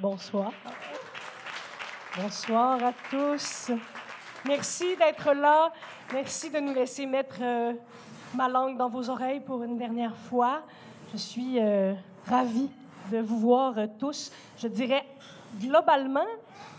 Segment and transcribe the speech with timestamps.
[0.00, 0.52] Bonsoir.
[2.16, 3.72] Bonsoir à tous.
[4.46, 5.72] Merci d'être là.
[6.12, 7.72] Merci de nous laisser mettre euh,
[8.32, 10.62] ma langue dans vos oreilles pour une dernière fois.
[11.12, 11.94] Je suis euh,
[12.28, 12.70] ravie
[13.10, 15.04] de vous voir euh, tous, je dirais
[15.60, 16.26] globalement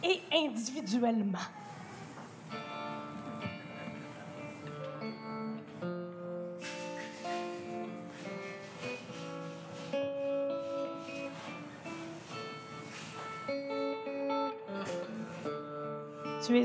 [0.02, 1.40] et individuellement.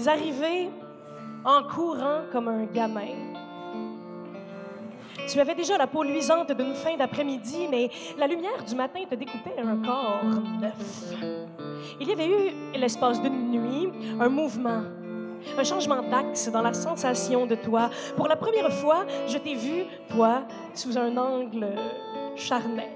[0.07, 0.69] Arrivé
[1.45, 3.35] en courant comme un gamin.
[5.27, 9.15] Tu avais déjà la peau luisante d'une fin d'après-midi, mais la lumière du matin te
[9.15, 11.15] découpait un corps neuf.
[12.01, 13.89] Il y avait eu, l'espace d'une nuit,
[14.21, 14.83] un mouvement,
[15.57, 17.89] un changement d'axe dans la sensation de toi.
[18.15, 20.43] Pour la première fois, je t'ai vu, toi,
[20.75, 21.69] sous un angle
[22.37, 22.91] charnel.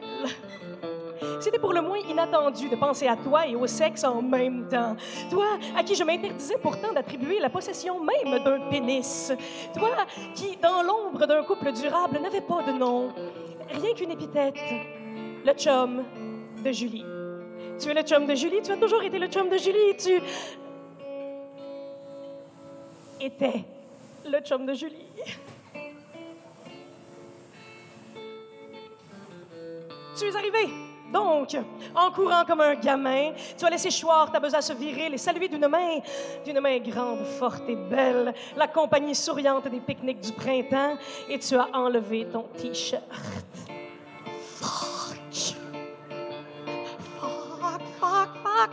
[1.41, 4.97] C'était pour le moins inattendu de penser à toi et au sexe en même temps.
[5.30, 9.33] Toi, à qui je m'interdisais pourtant d'attribuer la possession même d'un pénis.
[9.75, 9.91] Toi,
[10.34, 13.12] qui, dans l'ombre d'un couple durable, n'avait pas de nom.
[13.70, 14.56] Rien qu'une épithète.
[15.44, 16.05] Le chum
[16.64, 17.05] de Julie.
[17.78, 20.20] Tu es le chum de Julie, tu as toujours été le chum de Julie, tu
[23.20, 23.64] étais
[24.25, 25.06] le chum de Julie.
[30.19, 31.56] Tu es arrivé donc,
[31.95, 35.67] en courant comme un gamin, tu as laissé choir ta besace virile et saluer d'une
[35.67, 36.00] main,
[36.45, 40.97] d'une main grande, forte et belle, la compagnie souriante des pique-niques du printemps,
[41.28, 43.03] et tu as enlevé ton t-shirt.
[44.56, 44.98] Fuck.
[47.20, 48.70] Fuck, fuck, fuck,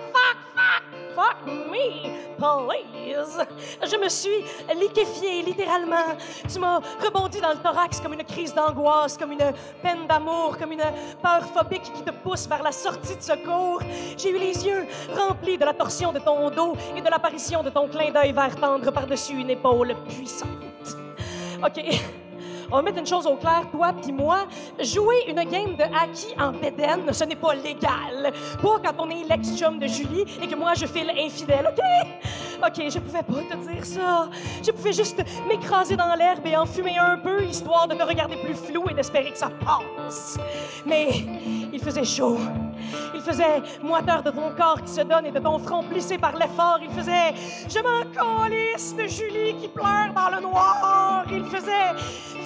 [1.16, 3.38] fuck, me, please.
[3.82, 4.44] Je me suis
[4.76, 6.16] liquéfiée, littéralement.
[6.52, 10.74] Tu m'as rebondi dans le thorax comme une crise d'angoisse, comme une peine d'amour, comme
[10.74, 10.84] une
[11.22, 13.82] peur phobique qui te pousse vers la sortie de secours.
[14.18, 17.70] J'ai eu les yeux remplis de la torsion de ton dos et de l'apparition de
[17.70, 20.50] ton clin d'œil vert tendre par-dessus une épaule puissante.
[21.64, 22.25] OK.
[22.72, 24.48] On va mettre une chose au clair, toi puis moi,
[24.80, 28.34] jouer une game de hockey en bédaine, ce n'est pas légal.
[28.62, 31.84] Pas quand on est l'ex-chum de Julie et que moi je file infidèle, OK?
[32.66, 34.30] OK, je pouvais pas te dire ça.
[34.66, 38.38] Je pouvais juste m'écraser dans l'herbe et en fumer un peu, histoire de te regarder
[38.38, 40.38] plus flou et d'espérer que ça passe.
[40.86, 41.10] Mais
[41.72, 42.38] il faisait chaud.
[43.14, 46.36] Il faisait moiteur de ton corps qui se donne et de ton front plissé par
[46.36, 46.80] l'effort.
[46.82, 47.34] Il faisait
[47.68, 51.26] Je m'en calisse de Julie qui pleure dans le noir.
[51.32, 51.94] Il faisait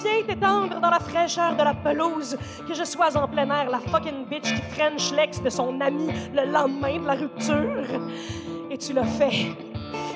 [0.02, 2.36] Viens t'étendre dans la fraîcheur de la pelouse.
[2.66, 6.08] Que je sois en plein air, la fucking bitch qui french l'ex de son ami
[6.32, 8.00] le lendemain de la rupture.
[8.70, 9.54] Et tu l'as fait.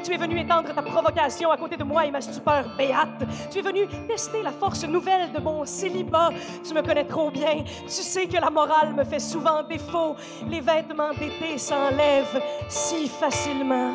[0.05, 3.25] Tu es venu étendre ta provocation à côté de moi et ma stupeur béate.
[3.51, 6.31] Tu es venu tester la force nouvelle de mon célibat.
[6.63, 7.65] Tu me connais trop bien.
[7.85, 10.15] Tu sais que la morale me fait souvent défaut.
[10.49, 13.95] Les vêtements d'été s'enlèvent si facilement.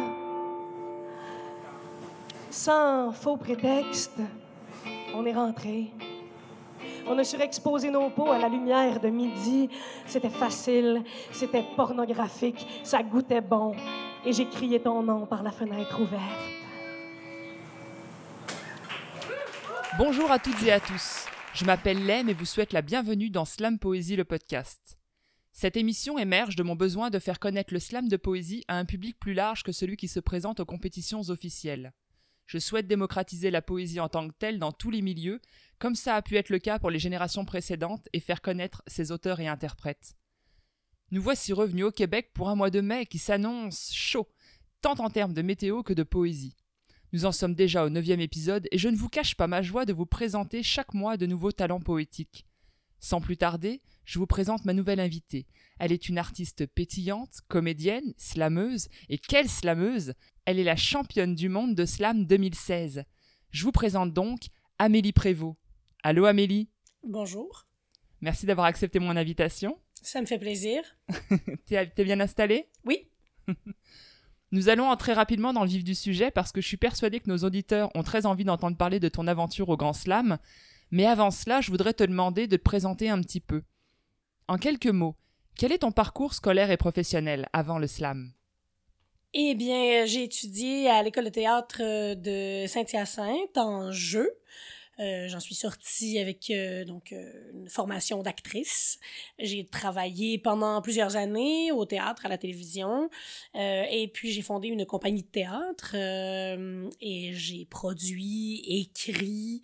[2.50, 4.20] Sans faux prétexte,
[5.14, 5.92] on est rentré.
[7.08, 9.70] On a surexposé nos peaux à la lumière de midi.
[10.06, 13.76] C'était facile, c'était pornographique, ça goûtait bon
[14.26, 16.22] et j'ai crié ton nom par la fenêtre ouverte.
[19.98, 21.26] Bonjour à toutes et à tous.
[21.54, 24.98] Je m'appelle Lem et vous souhaite la bienvenue dans Slam Poésie le podcast.
[25.52, 28.86] Cette émission émerge de mon besoin de faire connaître le slam de poésie à un
[28.86, 31.92] public plus large que celui qui se présente aux compétitions officielles.
[32.50, 35.40] Je souhaite démocratiser la poésie en tant que telle dans tous les milieux,
[35.78, 39.12] comme ça a pu être le cas pour les générations précédentes, et faire connaître ses
[39.12, 40.16] auteurs et interprètes.
[41.12, 44.28] Nous voici revenus au Québec pour un mois de mai qui s'annonce chaud,
[44.82, 46.56] tant en termes de météo que de poésie.
[47.14, 49.86] Nous en sommes déjà au neuvième épisode et je ne vous cache pas ma joie
[49.86, 52.48] de vous présenter chaque mois de nouveaux talents poétiques.
[53.00, 55.46] Sans plus tarder, je vous présente ma nouvelle invitée.
[55.78, 60.16] Elle est une artiste pétillante, comédienne, slameuse, et quelle slameuse
[60.46, 63.04] Elle est la championne du monde de slam 2016.
[63.52, 65.58] Je vous présente donc Amélie Prévost.
[66.04, 66.70] Allô Amélie
[67.04, 67.68] Bonjour.
[68.22, 69.80] Merci d'avoir accepté mon invitation.
[70.02, 70.82] Ça me fait plaisir.
[71.66, 73.10] t'es, bien installé Oui.
[74.52, 77.30] Nous allons entrer rapidement dans le vif du sujet parce que je suis persuadée que
[77.30, 80.38] nos auditeurs ont très envie d'entendre parler de ton aventure au Grand Slam.
[80.92, 83.62] Mais avant cela, je voudrais te demander de te présenter un petit peu.
[84.48, 85.16] En quelques mots,
[85.56, 88.32] quel est ton parcours scolaire et professionnel avant le slam?
[89.36, 94.40] Eh bien, j'ai étudié à l'école de théâtre de Saint-Hyacinthe en jeu.
[95.00, 99.00] Euh, j'en suis sortie avec euh, donc euh, une formation d'actrice.
[99.38, 103.12] J'ai travaillé pendant plusieurs années au théâtre, à la télévision,
[103.54, 109.62] et puis j'ai fondé une compagnie de théâtre et j'ai produit, écrit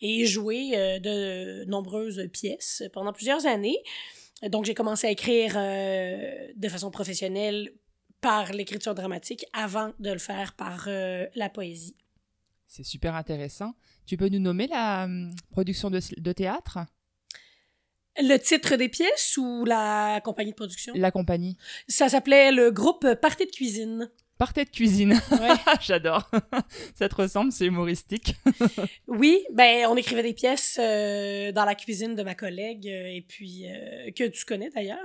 [0.00, 3.78] et joué de nombreuses pièces pendant plusieurs années.
[4.42, 7.72] Donc j'ai commencé à écrire de façon professionnelle
[8.24, 11.94] par l'écriture dramatique avant de le faire par la poésie.
[12.66, 13.74] C'est super intéressant.
[14.06, 16.78] Tu peux nous nommer la hum, production de, de théâtre?
[18.16, 20.94] Le titre des pièces ou la compagnie de production?
[20.96, 21.58] La compagnie.
[21.86, 24.10] Ça s'appelait le groupe Party de cuisine.
[24.38, 25.12] Party de cuisine.
[25.12, 25.48] Ouais.
[25.80, 26.30] J'adore.
[26.94, 28.34] Ça te ressemble, c'est humoristique.
[29.08, 33.24] oui, ben on écrivait des pièces euh, dans la cuisine de ma collègue euh, et
[33.26, 34.98] puis euh, que tu connais d'ailleurs,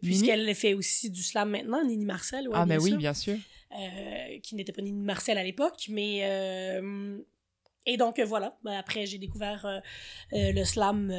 [0.00, 2.48] puisqu'elle fait aussi du slam maintenant, Nini Marcel.
[2.52, 3.36] ah mais oui, bien sûr.
[4.42, 6.22] qui n'était pas Nini Marcel à l'époque, mais
[7.86, 8.56] et donc, voilà.
[8.64, 9.78] Ben, après, j'ai découvert euh,
[10.32, 11.12] euh, le slam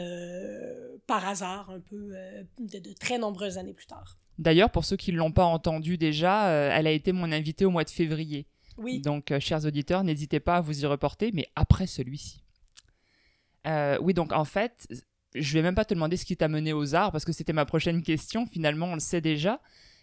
[1.08, 2.14] par hasard, un peu,
[2.60, 4.18] de, très nombreuses années plus tard.
[4.38, 7.72] D'ailleurs, pour ceux qui ne l'ont pas entendu déjà, elle a été mon invitée au
[7.72, 8.48] mois de février.
[8.78, 9.00] Oui.
[9.00, 12.42] Donc, chers auditeurs, n'hésitez pas à vous y reporter, mais après celui-ci.
[14.02, 14.88] oui, donc en fait,
[15.34, 17.54] je vais même pas te demander ce qui t'a mené aux arts, parce que c'était
[17.54, 18.46] ma prochaine question.
[18.46, 19.62] Finalement, on le sait déjà.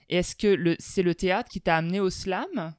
[0.09, 2.75] Est-ce que c'est le théâtre qui t'a amené au slam?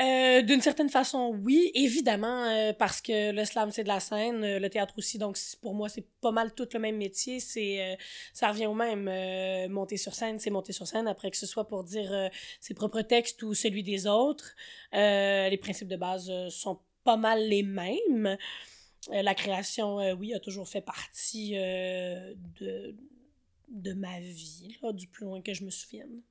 [0.00, 4.44] Euh, d'une certaine façon, oui, évidemment, euh, parce que le slam, c'est de la scène,
[4.44, 7.40] euh, le théâtre aussi, donc pour moi, c'est pas mal tout le même métier.
[7.40, 7.98] C'est,
[8.32, 9.10] ça revient au même.
[9.70, 12.30] monter sur scène, c'est monter sur scène, après que ce soit pour dire
[12.60, 14.54] ses propres textes ou celui des autres.
[14.92, 18.36] les principes de base sont pas mal les mêmes.
[19.10, 22.94] la création, oui, a toujours fait partie de,
[23.68, 26.22] de ma vie, du plus loin que je me souvienne.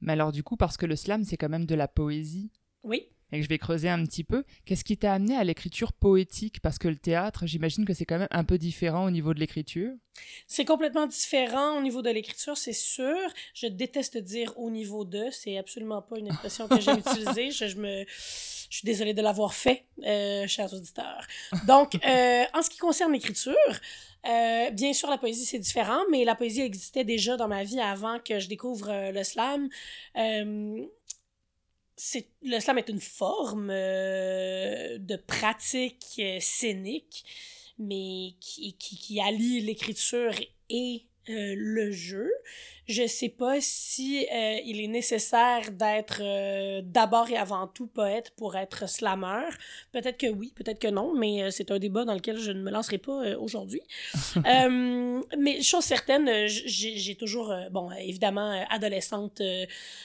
[0.00, 2.50] Mais alors du coup, parce que le slam, c'est quand même de la poésie,
[2.84, 3.08] oui.
[3.30, 4.44] Et que je vais creuser un petit peu.
[4.64, 6.60] Qu'est-ce qui t'a amené à l'écriture poétique?
[6.60, 9.40] Parce que le théâtre, j'imagine que c'est quand même un peu différent au niveau de
[9.40, 9.92] l'écriture.
[10.46, 13.16] C'est complètement différent au niveau de l'écriture, c'est sûr.
[13.52, 15.26] Je déteste dire au niveau de.
[15.30, 17.50] C'est absolument pas une expression que j'ai utilisée.
[17.50, 18.04] Je, me...
[18.08, 21.26] je suis désolée de l'avoir fait, euh, chers auditeurs.
[21.66, 23.54] Donc, euh, en ce qui concerne l'écriture,
[24.26, 27.78] euh, bien sûr, la poésie, c'est différent, mais la poésie existait déjà dans ma vie
[27.78, 29.68] avant que je découvre le slam
[32.42, 37.24] le slam est une forme euh, de pratique euh, scénique,
[37.78, 40.32] mais qui, qui, qui allie l'écriture
[40.70, 42.30] et euh, le jeu.
[42.86, 48.32] Je sais pas si euh, il est nécessaire d'être euh, d'abord et avant tout poète
[48.36, 49.46] pour être slammer.
[49.92, 52.70] Peut-être que oui, peut-être que non, mais c'est un débat dans lequel je ne me
[52.70, 53.82] lancerai pas aujourd'hui.
[54.36, 59.42] mais chose certaine, j'ai toujours, bon, évidemment, adolescente,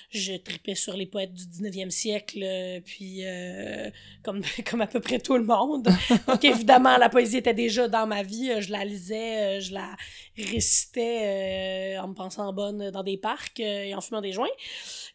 [0.10, 2.46] je tripais sur les poètes du 19e siècle,
[2.84, 3.24] puis
[4.24, 5.88] comme, comme à peu près tout le monde.
[6.28, 9.96] Donc évidemment, la poésie était déjà dans ma vie, je la lisais, je la
[10.38, 11.13] récitais
[12.00, 14.48] en me pensant bonne dans des parcs euh, et en fumant des joints.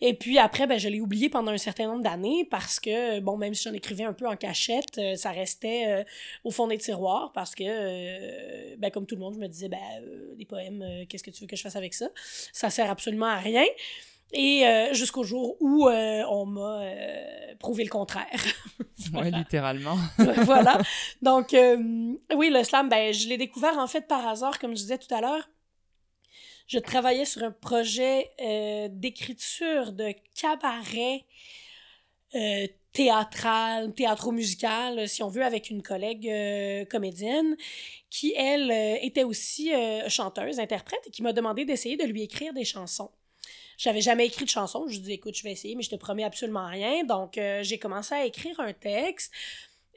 [0.01, 3.37] Et puis après, ben, je l'ai oublié pendant un certain nombre d'années parce que, bon,
[3.37, 6.05] même si j'en écrivais un peu en cachette, euh, ça restait euh,
[6.45, 9.79] au fond des tiroirs parce que, ben, comme tout le monde, je me disais, ben,
[10.37, 12.09] des poèmes, qu'est-ce que tu veux que je fasse avec ça?
[12.53, 13.65] Ça sert absolument à rien.
[14.33, 16.83] Et jusqu'au jour où on m'a
[17.59, 18.41] prouvé le contraire.
[19.15, 19.97] Oui, littéralement.
[20.43, 20.77] voilà.
[21.23, 24.99] Donc, oui, le slam, ben, je l'ai découvert en fait par hasard, comme je disais
[24.99, 25.49] tout à l'heure
[26.69, 31.25] je travaillais sur un projet euh, d'écriture de cabaret
[32.35, 37.57] euh, théâtral, théâtro-musical, si on veut, avec une collègue euh, comédienne
[38.11, 38.71] qui, elle,
[39.03, 39.71] était aussi
[40.09, 43.11] chanteuse, interprète, et qui m'a demandé d'essayer de lui écrire des chansons.
[43.79, 44.87] J'avais jamais écrit de chansons.
[44.89, 47.05] Je lui dis, écoute, je vais essayer, mais je te promets absolument rien.
[47.05, 49.33] Donc, j'ai commencé à écrire un texte.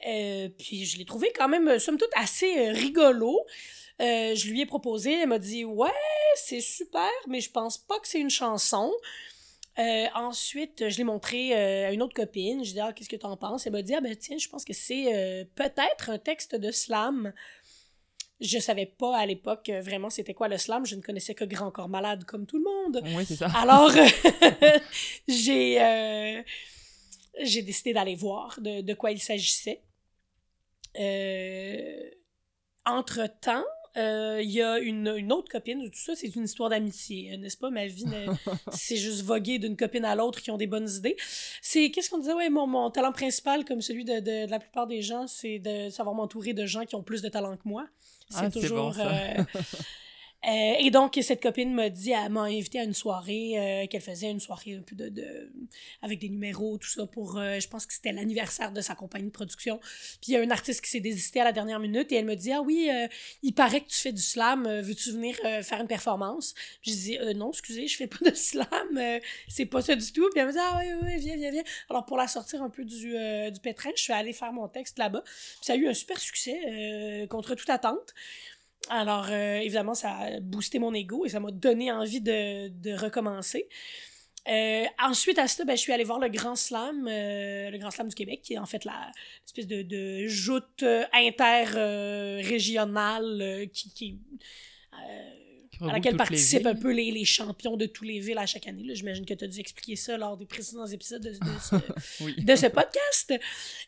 [0.00, 3.44] puis je l'ai trouvé quand même, somme toute, assez rigolo.
[4.00, 5.90] Euh, je lui ai proposé, elle m'a dit Ouais,
[6.34, 8.92] c'est super, mais je pense pas que c'est une chanson.
[9.78, 12.64] Euh, ensuite, je l'ai montré euh, à une autre copine.
[12.64, 13.66] Je lui ai dit Ah, qu'est-ce que tu en penses?
[13.66, 17.32] Elle m'a dit Ah, ben tiens, je pense que c'est peut-être un texte de slam.
[18.40, 20.84] Je savais pas à l'époque vraiment c'était quoi le slam.
[20.84, 23.02] Je ne connaissais que Grand Corps Malade comme tout le monde.
[23.16, 23.48] Oui, c'est ça.
[23.54, 23.92] Alors,
[25.28, 26.42] j'ai
[27.40, 29.80] j'ai décidé d'aller voir de, de, quoi il s'agissait.
[32.84, 33.64] entre-temps,
[33.96, 37.70] il y a une, une, autre copine, tout ça, c'est une histoire d'amitié, n'est-ce pas?
[37.70, 38.04] Ma vie,
[38.72, 41.16] c'est juste voguer d'une copine à l'autre qui ont des bonnes idées.
[41.60, 42.34] C'est, qu'est-ce qu'on disait?
[42.34, 45.90] Ouais, mon, mon talent principal, comme celui de, de, la plupart des gens, c'est de
[45.90, 47.86] savoir m'entourer de gens qui ont plus de talent que moi.
[48.28, 48.92] C'est ah, toujours.
[48.92, 49.44] Bon, euh,
[50.44, 54.00] euh, et donc, cette copine m'a dit, elle m'a invité à une soirée, euh, qu'elle
[54.00, 55.52] faisait une soirée un peu de, de
[56.02, 59.26] avec des numéros, tout ça, pour, euh, je pense que c'était l'anniversaire de sa compagnie
[59.26, 59.78] de production.
[60.20, 62.24] Puis il y a un artiste qui s'est désisté à la dernière minute et elle
[62.24, 62.90] me dit, ah oui,
[63.42, 66.54] il paraît que tu fais du slam, veux-tu venir faire une performance?
[66.82, 70.28] Je dis, non, excusez, je fais pas de slam, c'est pas ça du tout.
[70.30, 71.62] Puis elle me dit, ah oui, oui, viens, viens, viens.
[71.88, 73.14] Alors pour la sortir un peu du,
[73.50, 75.22] du pétrin, je suis allée faire mon texte là-bas.
[75.22, 78.14] Puis ça a eu un super succès, contre toute attente.
[78.90, 82.94] Alors, euh, évidemment, ça a boosté mon ego et ça m'a donné envie de, de
[82.94, 83.68] recommencer.
[84.48, 87.92] Euh, ensuite, à ça, ben, je suis allée voir le Grand Slam, euh, le Grand
[87.92, 89.12] Slam du Québec, qui est en fait la
[89.46, 94.18] espèce de, de joute inter-régionale qui, qui
[95.88, 98.94] à laquelle participent un peu les, les, champions de tous les villes à chaque année.
[98.94, 102.56] J'imagine que tu as dû expliquer ça lors des précédents épisodes de, de, ce, de
[102.56, 103.34] ce, podcast.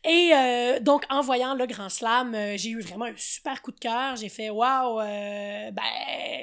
[0.04, 3.72] Et euh, donc, en voyant le Grand Slam, euh, j'ai eu vraiment un super coup
[3.72, 4.16] de cœur.
[4.16, 5.82] J'ai fait Waouh, euh, ben,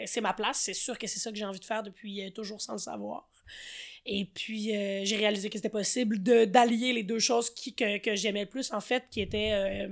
[0.05, 0.59] c'est ma place.
[0.59, 3.27] C'est sûr que c'est ça que j'ai envie de faire depuis toujours sans le savoir.
[4.05, 4.71] Et puis,
[5.03, 8.71] j'ai réalisé que c'était possible d'allier les deux choses qui, que, que j'aimais le plus,
[8.73, 9.87] en fait, qui étaient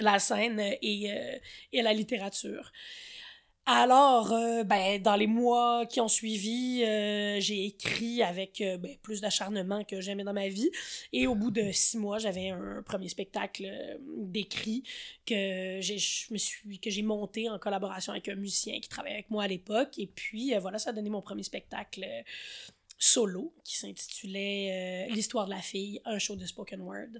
[0.00, 1.10] la scène et,
[1.72, 2.72] et la littérature.
[3.70, 8.96] Alors, euh, ben, dans les mois qui ont suivi, euh, j'ai écrit avec euh, ben,
[9.02, 10.70] plus d'acharnement que jamais dans ma vie.
[11.12, 13.70] Et au bout de six mois, j'avais un premier spectacle
[14.16, 14.84] d'écrit
[15.26, 19.48] que j'ai, que j'ai monté en collaboration avec un musicien qui travaillait avec moi à
[19.48, 19.98] l'époque.
[19.98, 22.06] Et puis, voilà, ça a donné mon premier spectacle
[22.98, 27.18] solo qui s'intitulait euh, L'histoire de la fille, un show de spoken word.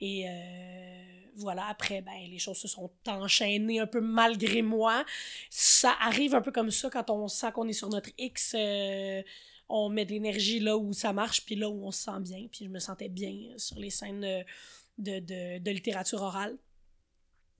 [0.00, 5.04] Et euh, voilà, après, ben, les choses se sont enchaînées un peu malgré moi.
[5.50, 8.54] Ça arrive un peu comme ça quand on sent qu'on est sur notre X.
[8.58, 9.22] Euh,
[9.68, 12.46] on met de l'énergie là où ça marche, puis là où on se sent bien.
[12.50, 14.44] Puis je me sentais bien sur les scènes
[14.96, 16.56] de, de, de littérature orale.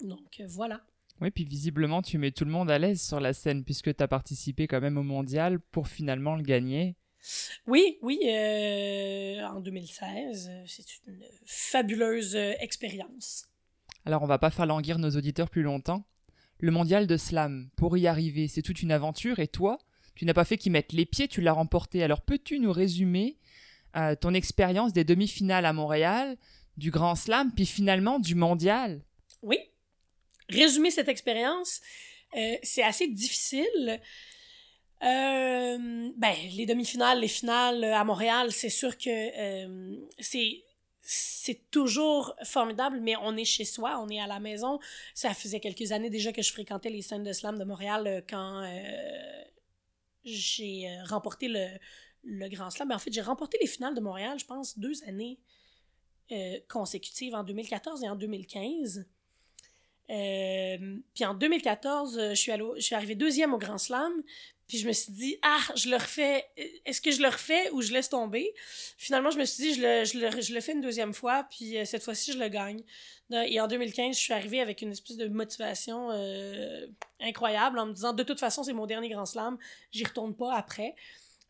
[0.01, 0.81] Donc voilà.
[1.21, 4.03] Oui, puis visiblement, tu mets tout le monde à l'aise sur la scène, puisque tu
[4.03, 6.97] as participé quand même au mondial pour finalement le gagner.
[7.67, 10.51] Oui, oui, euh, en 2016.
[10.67, 13.47] C'est une fabuleuse euh, expérience.
[14.05, 16.05] Alors, on va pas faire languir nos auditeurs plus longtemps.
[16.61, 19.79] Le mondial de slam, pour y arriver, c'est toute une aventure, et toi,
[20.15, 22.03] tu n'as pas fait qu'y mettre les pieds, tu l'as remporté.
[22.03, 23.39] Alors, peux-tu nous résumer
[23.97, 26.37] euh, ton expérience des demi-finales à Montréal,
[26.77, 29.03] du Grand Slam, puis finalement du mondial?
[29.43, 29.59] Oui.
[30.49, 31.81] Résumer cette expérience,
[32.63, 34.01] c'est assez difficile.
[35.03, 40.65] Euh, ben, les demi-finales, les finales à Montréal, c'est sûr que euh, c'est
[41.11, 44.79] c'est toujours formidable, mais on est chez soi, on est à la maison.
[45.15, 48.21] Ça faisait quelques années déjà que je fréquentais les scènes de slam de Montréal euh,
[48.29, 49.45] quand euh,
[50.25, 51.67] j'ai remporté le,
[52.25, 52.89] le Grand Slam.
[52.89, 55.39] Ben, en fait, j'ai remporté les finales de Montréal, je pense, deux années
[56.69, 59.07] consécutives, en 2014 et en 2015.
[60.09, 64.13] Puis en 2014, je suis, je suis arrivée deuxième au Grand Slam.
[64.69, 66.45] Puis je me suis dit, ah, je le refais.
[66.85, 68.55] Est-ce que je le refais ou je laisse tomber?
[68.99, 71.47] Finalement, je me suis dit, je le, je le, je le fais une deuxième fois,
[71.51, 72.83] puis euh, cette fois-ci, je le gagne.
[73.47, 76.87] Et en 2015, je suis arrivée avec une espèce de motivation euh,
[77.21, 79.57] incroyable en me disant, de toute façon, c'est mon dernier grand slam,
[79.91, 80.95] j'y retourne pas après.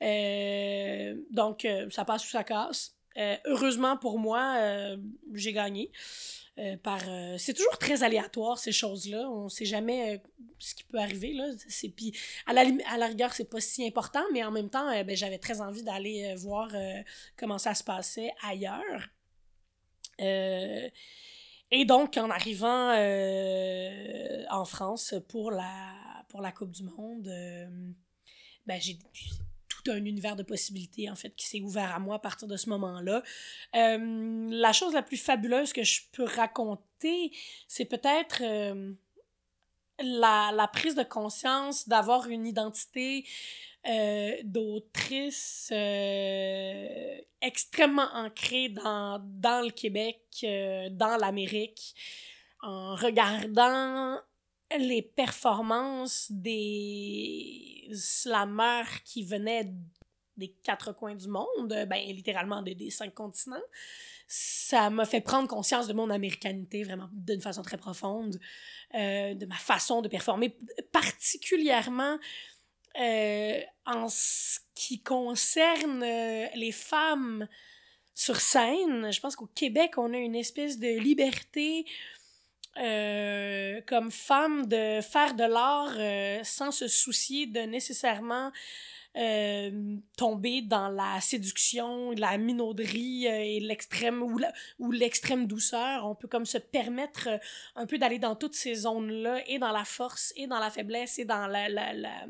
[0.03, 2.98] Euh, donc, ça passe ou ça casse.
[3.17, 4.97] Heureusement pour moi,
[5.35, 5.91] j'ai gagné.
[6.59, 9.31] Euh, par euh, c'est toujours très aléatoire ces choses-là.
[9.31, 10.19] On sait jamais euh,
[10.59, 11.45] ce qui peut arriver là.
[11.69, 12.13] C'est puis
[12.47, 15.39] à la à la rigueur c'est pas si important mais en même temps ben, j'avais
[15.39, 16.73] très envie d'aller voir
[17.37, 19.09] comment ça se passait ailleurs.
[20.19, 22.93] Et donc en arrivant
[24.51, 25.95] en France pour la
[26.29, 27.31] pour la Coupe du monde
[28.67, 28.99] ben j'ai
[29.91, 32.69] un univers de possibilités, en fait, qui s'est ouvert à moi à partir de ce
[32.71, 33.23] moment-là.
[33.77, 37.33] Euh, la chose la plus fabuleuse que je peux raconter,
[37.67, 38.93] c'est peut-être euh,
[40.01, 43.25] la, la, prise de conscience d'avoir une identité
[43.89, 45.73] euh, d'autrice
[47.41, 51.95] extrêmement ancrée dans, dans le Québec, dans l'Amérique,
[52.63, 54.19] en regardant
[54.77, 59.73] les performances des slameurs qui venaient
[60.37, 63.57] des quatre coins du monde, ben littéralement des cinq continents,
[64.29, 68.39] ça m'a fait prendre conscience de mon américanité vraiment d'une façon très profonde,
[68.95, 70.57] euh, de ma façon de performer,
[70.93, 72.19] particulièrement
[73.01, 77.49] euh, en ce qui concerne euh, les femmes
[78.15, 79.11] sur scène.
[79.11, 81.87] Je pense qu'au Québec, on a une espèce de liberté
[82.81, 88.53] euh, comme femme de faire de l'art euh, sans se soucier de nécessairement
[89.17, 94.39] euh, tomber dans la séduction, la minauderie et l'extrême ou,
[94.79, 96.07] ou l'extrême douceur.
[96.07, 97.29] On peut comme se permettre
[97.75, 101.19] un peu d'aller dans toutes ces zones-là, et dans la force, et dans la faiblesse,
[101.19, 102.27] et dans la, la, la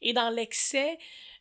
[0.00, 0.98] et dans l'excès.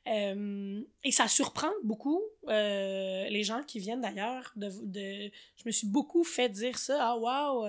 [0.07, 4.51] et ça surprend beaucoup les gens qui viennent d'ailleurs.
[4.55, 6.97] De, de, je me suis beaucoup fait dire ça.
[6.99, 7.67] Ah, wow!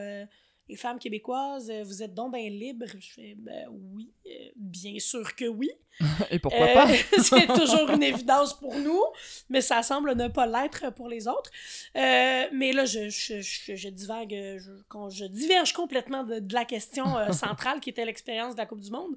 [0.68, 2.86] Les femmes québécoises, euh, vous êtes donc bien libres?
[2.98, 5.70] Je fais, ben oui, euh, bien sûr que oui.
[6.30, 6.90] Et pourquoi pas?
[6.90, 9.02] Euh, c'est toujours une évidence pour nous,
[9.48, 11.50] mais ça semble ne pas l'être pour les autres.
[11.94, 14.72] mais là, je, je, je, je divague, je,
[15.10, 18.90] je, diverge complètement de, de la question centrale qui était l'expérience de la Coupe du
[18.90, 19.16] Monde,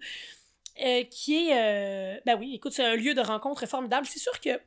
[1.10, 4.08] qui est, ben oui, écoute, c'est un lieu de rencontre formidable.
[4.08, 4.60] C'est sûr que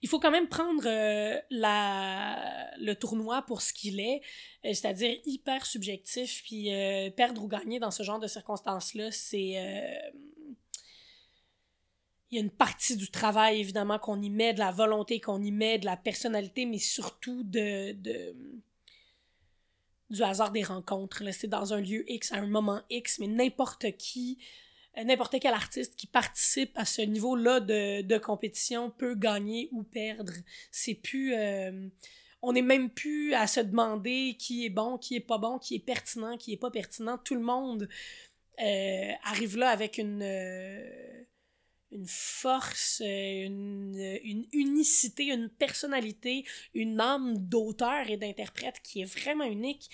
[0.00, 4.20] il faut quand même prendre euh, le tournoi pour ce qu'il est,
[4.64, 10.12] euh, c'est-à-dire hyper subjectif, puis euh, perdre ou gagner dans ce genre de circonstances-là, c'est...
[12.30, 15.42] il y a une partie du travail, évidemment, qu'on y met, de la volonté qu'on
[15.42, 17.96] y met, de la personnalité, mais surtout de,
[20.10, 21.24] du hasard des rencontres.
[21.32, 24.38] C'est dans un lieu X, à un moment X, mais n'importe qui
[25.04, 30.32] n'importe quel artiste qui participe à ce niveau-là de, de, compétition peut gagner ou perdre.
[30.70, 31.34] C'est plus.
[31.34, 31.88] Euh,
[32.42, 35.74] on n'est même plus à se demander qui est bon, qui est pas bon, qui
[35.74, 37.18] est pertinent, qui est pas pertinent.
[37.18, 37.88] Tout le monde
[38.60, 40.22] euh, arrive là avec une,
[41.92, 49.44] une force, une, une, unicité, une personnalité, une âme d'auteur et d'interprète qui est vraiment
[49.44, 49.90] unique.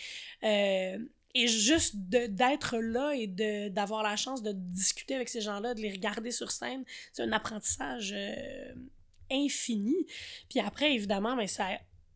[1.35, 3.27] Et juste d'être là et
[3.71, 7.33] d'avoir la chance de discuter avec ces gens-là, de les regarder sur scène, c'est un
[7.33, 8.73] apprentissage euh,
[9.33, 9.97] infini.
[10.49, 11.67] Puis après, évidemment, mais ça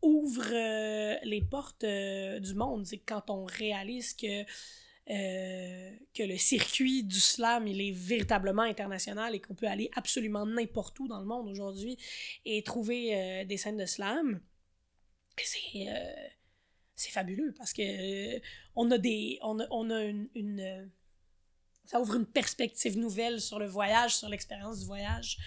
[0.01, 2.85] ouvre euh, les portes euh, du monde.
[2.85, 4.43] C'est quand on réalise que,
[5.05, 10.97] que le circuit du slam, il est véritablement international et qu'on peut aller absolument n'importe
[10.99, 11.97] où dans le monde aujourd'hui
[12.45, 14.39] et trouver des scènes de slam.
[15.35, 15.87] C'est
[16.99, 18.39] c'est fabuleux parce que euh,
[18.75, 20.85] on a des on a, on a une, euh,
[21.85, 25.37] ça ouvre une perspective nouvelle sur le voyage sur l'expérience du voyage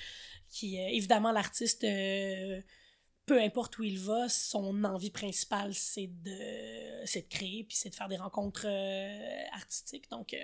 [0.49, 7.65] qui euh, évidemment l'artiste peu importe où il va son envie principale c'est de créer
[7.65, 8.67] puis c'est de faire des rencontres
[9.53, 10.11] artistiques.
[10.11, 10.35] Donc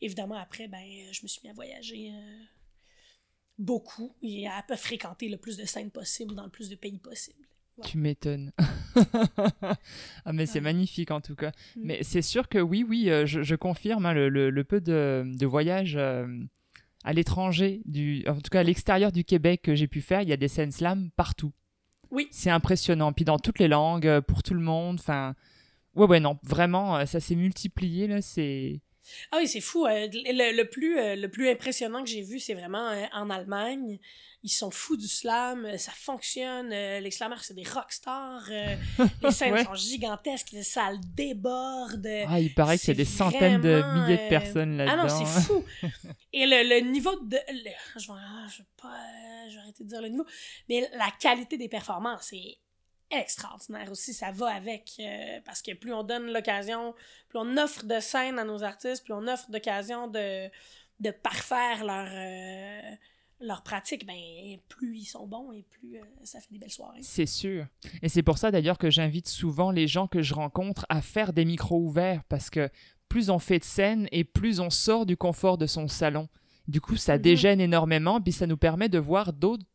[0.00, 2.10] évidemment après ben je me suis mis à voyager
[3.58, 6.98] beaucoup et à, à fréquenter le plus de scènes possible dans le plus de pays
[6.98, 7.46] possible
[7.82, 8.52] tu m'étonnes.
[10.24, 11.50] ah mais c'est magnifique en tout cas.
[11.76, 11.80] Mm.
[11.82, 15.96] Mais c'est sûr que oui, oui, euh, je, confirme hein, le, peu de, de voyages
[15.96, 16.26] euh,
[17.04, 17.82] à l'étranger,
[18.26, 20.48] en tout cas à l'extérieur du Québec que j'ai pu faire, il y a des
[20.48, 21.52] scènes slam partout.
[22.10, 22.28] Oui.
[22.30, 23.12] C'est impressionnant.
[23.12, 24.98] Puis dans toutes les langues, euh, pour tout le monde.
[25.00, 25.34] Enfin,
[25.96, 28.22] ouais, ouais, non, vraiment, ça s'est multiplié là.
[28.22, 28.80] C'est
[29.32, 29.86] ah oui, c'est fou.
[29.86, 33.98] le, plus, le plus impressionnant que j'ai vu, c'est vraiment en Allemagne
[34.44, 38.76] ils sont fous du slam, euh, ça fonctionne, euh, les slammers c'est des rockstars, euh,
[39.22, 42.06] les scènes sont gigantesques, les salles débordent.
[42.28, 45.06] Ah, il paraît qu'il y a des centaines de milliers de personnes là-dedans.
[45.08, 45.64] Ah non, c'est fou.
[46.34, 47.38] Et le, niveau de...
[47.96, 48.18] je, vais,
[48.50, 50.26] je, vais pas, je vais arrêter de dire le niveau,
[50.68, 52.58] mais la qualité des performances est
[53.20, 55.00] extraordinaire aussi, ça va avec,
[55.44, 56.94] parce que plus on donne l'occasion,
[57.28, 60.48] plus on offre de scènes à nos artistes, plus on offre d'occasion de,
[61.00, 62.08] de parfaire leur
[63.40, 64.14] leur pratique, ben,
[64.68, 67.02] plus ils sont bons et plus euh, ça fait des belles soirées.
[67.02, 67.66] C'est sûr.
[68.02, 71.32] Et c'est pour ça d'ailleurs que j'invite souvent les gens que je rencontre à faire
[71.32, 72.70] des micros ouverts parce que
[73.08, 76.28] plus on fait de scène et plus on sort du confort de son salon.
[76.66, 79.66] Du coup, ça dégène énormément, puis ça nous permet de voir d'autres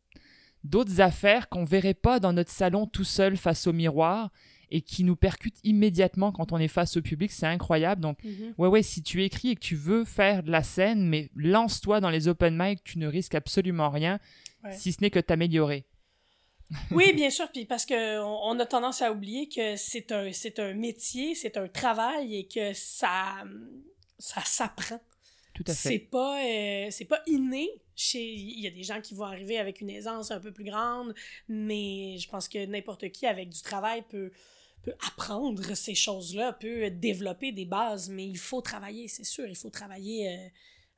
[0.63, 4.31] d'autres affaires qu'on verrait pas dans notre salon tout seul face au miroir
[4.71, 7.31] et qui nous percute immédiatement quand on est face au public.
[7.31, 8.01] C'est incroyable.
[8.01, 8.53] Donc, mhm.
[8.57, 11.99] ouais, ouais, si tu écris et que tu veux faire de la scène, mais lance-toi
[12.01, 14.19] dans les open mic, tu ne risques absolument rien,
[14.71, 15.85] si ce n'est que t'améliorer.
[16.91, 20.59] oui, bien sûr, puis parce qu'on on a tendance à oublier que c'est un, c'est
[20.59, 23.43] un métier, c'est un travail et que ça,
[24.19, 25.01] ça s'apprend.
[25.59, 25.89] Tout à fait.
[25.89, 27.69] C'est pas, euh, c'est pas inné.
[27.93, 28.23] Chez...
[28.23, 31.13] Il y a des gens qui vont arriver avec une aisance un peu plus grande,
[31.49, 34.31] mais je pense que n'importe qui avec du travail peut,
[34.83, 39.55] peut apprendre ces choses-là, peut développer des bases, mais il faut travailler, c'est sûr, il
[39.57, 40.47] faut travailler euh,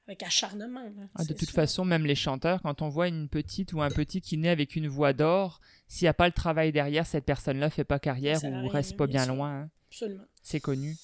[0.05, 0.91] avec acharnement.
[1.15, 4.21] Ah, de toute façon, même les chanteurs, quand on voit une petite ou un petit
[4.21, 7.71] qui naît avec une voix d'or, s'il n'y a pas le travail derrière, cette personne-là
[7.71, 9.61] fait pas carrière ou reste pas bien, loin.
[9.61, 9.69] Hein.
[9.89, 10.25] Absolument.
[10.43, 10.95] C'est connu.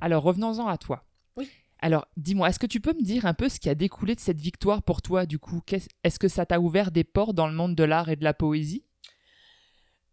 [0.00, 1.04] Alors revenons-en à toi.
[1.36, 1.50] Oui.
[1.84, 4.20] Alors, dis-moi, est-ce que tu peux me dire un peu ce qui a découlé de
[4.20, 5.60] cette victoire pour toi, du coup?
[6.02, 8.32] Est-ce que ça t'a ouvert des portes dans le monde de l'art et de la
[8.32, 8.86] poésie?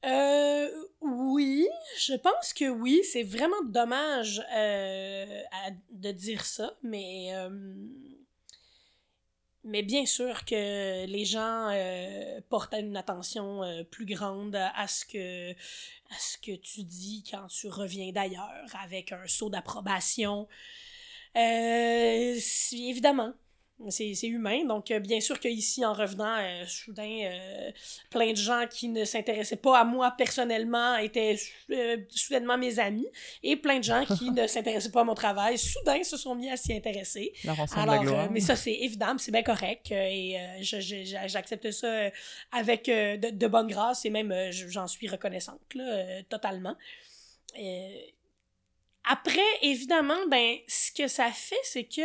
[0.03, 0.67] Euh,
[0.99, 2.99] oui, je pense que oui.
[3.09, 5.43] C'est vraiment dommage euh,
[5.91, 7.49] de dire ça, mais euh,
[9.63, 15.51] mais bien sûr que les gens euh, portent une attention plus grande à ce que
[15.53, 18.51] à ce que tu dis quand tu reviens d'ailleurs
[18.83, 20.49] avec un saut d'approbation.
[21.35, 23.33] Évidemment,
[23.89, 24.65] c'est humain.
[24.65, 27.71] Donc, euh, bien sûr qu'ici, en revenant, euh, soudain, euh,
[28.09, 31.37] plein de gens qui ne s'intéressaient pas à moi personnellement étaient
[32.09, 33.07] soudainement mes amis.
[33.43, 36.49] Et plein de gens qui ne s'intéressaient pas à mon travail, soudain, se sont mis
[36.49, 37.33] à s'y intéresser.
[37.75, 39.91] Alors, mais ça, c'est évident, c'est bien correct.
[39.91, 42.09] et j'accepte ça
[42.51, 46.75] avec de, de, bonne grâce et même j'en suis reconnaissante, là, totalement
[49.09, 52.01] après, évidemment, ben, ce que ça fait, c'est que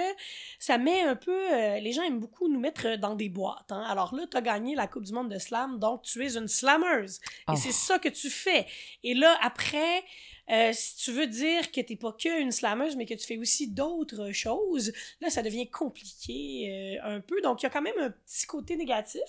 [0.58, 1.52] ça met un peu.
[1.52, 3.70] euh, les gens aiment beaucoup nous mettre dans des boîtes.
[3.70, 3.84] hein.
[3.88, 6.48] Alors là, tu as gagné la Coupe du Monde de slam, donc tu es une
[6.48, 7.20] slammeuse.
[7.48, 7.52] Oh.
[7.52, 8.66] Et c'est ça que tu fais.
[9.02, 10.02] Et là, après,
[10.50, 13.36] euh, si tu veux dire que t'es pas que une slammeuse, mais que tu fais
[13.38, 17.40] aussi d'autres choses, là, ça devient compliqué euh, un peu.
[17.42, 19.20] Donc, il y a quand même un petit côté négatif,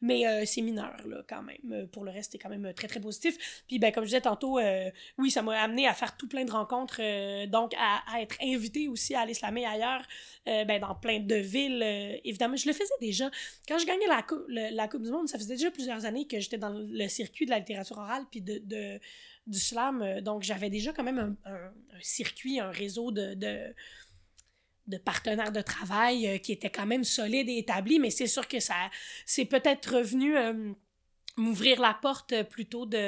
[0.00, 1.72] mais euh, c'est mineur, là, quand même.
[1.72, 3.62] Euh, Pour le reste, c'est quand même euh, très, très positif.
[3.68, 6.44] Puis, ben, comme je disais tantôt, euh, oui, ça m'a amené à faire tout plein
[6.44, 7.00] de rencontres,
[7.46, 10.02] donc à, à être invité aussi à aller slammer ailleurs,
[10.46, 11.82] ben, dans plein de villes.
[12.24, 13.30] évidemment, je le faisais déjà.
[13.68, 16.38] Quand je gagnais la, cou- la Coupe du Monde, ça faisait déjà plusieurs années que
[16.40, 19.00] j'étais dans le circuit de la littérature orale puis de, de-
[19.46, 20.02] du slam.
[20.02, 23.74] euh, Donc, j'avais déjà quand même un, un- un circuit, un réseau de, de,
[24.86, 28.46] de partenaires de travail euh, qui était quand même solide et établi, mais c'est sûr
[28.46, 28.74] que ça
[29.24, 30.72] c'est peut-être revenu euh,
[31.36, 32.98] m'ouvrir la porte plutôt de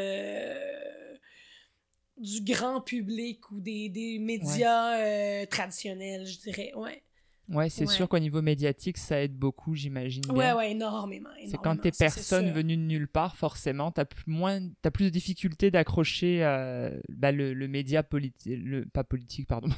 [2.17, 6.73] du grand public ou des, des médias euh, traditionnels, je dirais.
[6.75, 7.03] Ouais,
[7.51, 7.95] Ouais, c'est Ouais.
[7.95, 10.23] sûr qu'au niveau médiatique, ça aide beaucoup, j'imagine.
[10.31, 10.57] ouais, bien.
[10.57, 11.31] ouais, énormément.
[11.47, 15.05] C'est quand t'es énormément, personne venue de nulle part, forcément, t'as plus, moins, t'as plus
[15.07, 18.59] de difficultés d'accrocher euh, bah, le, le média politique,
[18.93, 19.69] pas politique, pardon,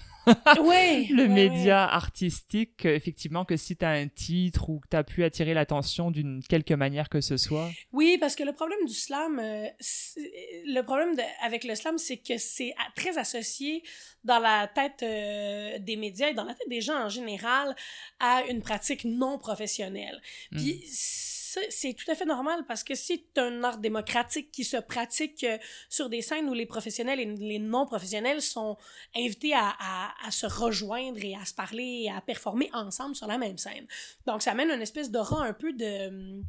[0.64, 5.04] Ouais, le ouais, média artistique, euh, effectivement, que si t'as un titre ou que t'as
[5.04, 7.70] pu attirer l'attention d'une quelque manière que ce soit.
[7.92, 10.20] Oui, parce que le problème du slam, euh, c'est-
[10.66, 13.82] le problème de- avec le slam, c'est que c'est très associé
[14.24, 17.59] dans la tête euh, des médias et dans la tête des gens en général
[18.18, 20.20] à une pratique non professionnelle.
[20.52, 24.76] Puis ça, c'est tout à fait normal parce que c'est un art démocratique qui se
[24.76, 28.76] pratique euh, sur des scènes où les professionnels et les non professionnels sont
[29.16, 33.26] invités à, à- à se rejoindre et à se parler et à performer ensemble sur
[33.26, 33.86] la même scène.
[34.26, 36.40] Donc ça amène une espèce d'aura un peu de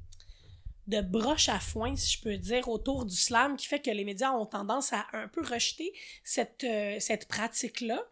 [0.88, 4.04] de broche à foin, si je peux dire, autour du slam, qui fait que les
[4.04, 5.94] médias ont tendance à un peu rejeter
[6.24, 8.04] cette, euh, cette pratique-là.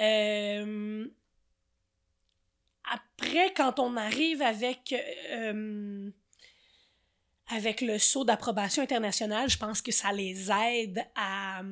[0.00, 1.06] Euh,
[2.90, 4.94] après, quand on arrive avec,
[5.30, 6.10] euh,
[7.48, 11.62] avec le saut d'approbation internationale, je pense que ça les aide à,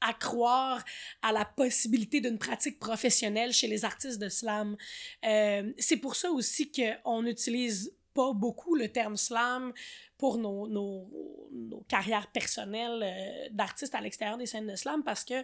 [0.00, 0.84] à croire
[1.22, 4.76] à la possibilité d'une pratique professionnelle chez les artistes de slam.
[5.24, 9.72] Euh, c'est pour ça aussi qu'on n'utilise pas beaucoup le terme slam
[10.18, 15.42] pour nos, nos, carrières personnelles euh, d'artistes à l'extérieur des scènes de slam parce que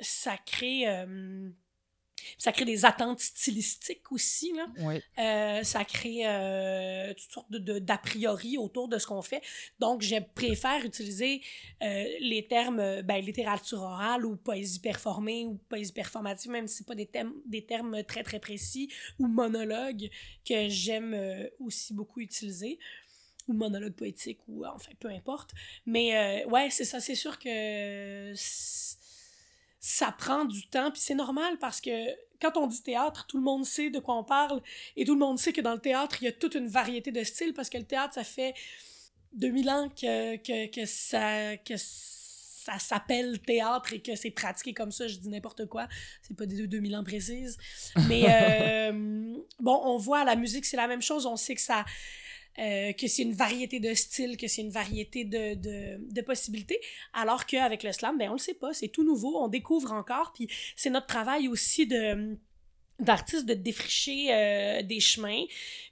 [0.00, 0.86] ça crée
[2.38, 4.66] ça crée des attentes stylistiques aussi là.
[5.18, 9.42] Euh, ça crée euh, toutes sortes d'a priori autour de ce qu'on fait.
[9.78, 11.42] Donc, je préfère utiliser
[11.82, 16.84] euh, les termes ben, littérature orale ou poésie performée ou poésie performative, même si ce
[16.84, 20.08] pas des, thèmes, des termes très, très précis, ou monologue,
[20.48, 22.78] que j'aime aussi beaucoup utiliser
[23.48, 25.52] ou monologue poétique, ou enfin, peu importe.
[25.86, 28.32] Mais ouais, c'est ça, c'est sûr que
[29.86, 31.90] ça prend du temps, puis c'est normal parce que
[32.40, 34.60] quand on dit théâtre, tout le monde sait de quoi on parle,
[34.96, 37.12] et tout le monde sait que dans le théâtre, il y a toute une variété
[37.12, 38.52] de styles, parce que le théâtre, ça fait
[39.34, 41.56] 2000 ans que, que, que ça...
[41.58, 45.86] Que ça s'appelle théâtre et que c'est pratiqué comme ça, je dis n'importe quoi,
[46.20, 47.56] c'est pas des 2000 ans précises.
[48.08, 51.84] Mais euh, bon, on voit la musique, c'est la même chose, on sait que ça,
[52.58, 56.80] euh, que c'est une variété de styles, que c'est une variété de, de, possibilités,
[57.12, 60.32] alors qu'avec le slam, ben on le sait pas, c'est tout nouveau, on découvre encore,
[60.32, 62.36] puis c'est notre travail aussi de
[62.98, 65.44] d'artistes de défricher euh, des chemins,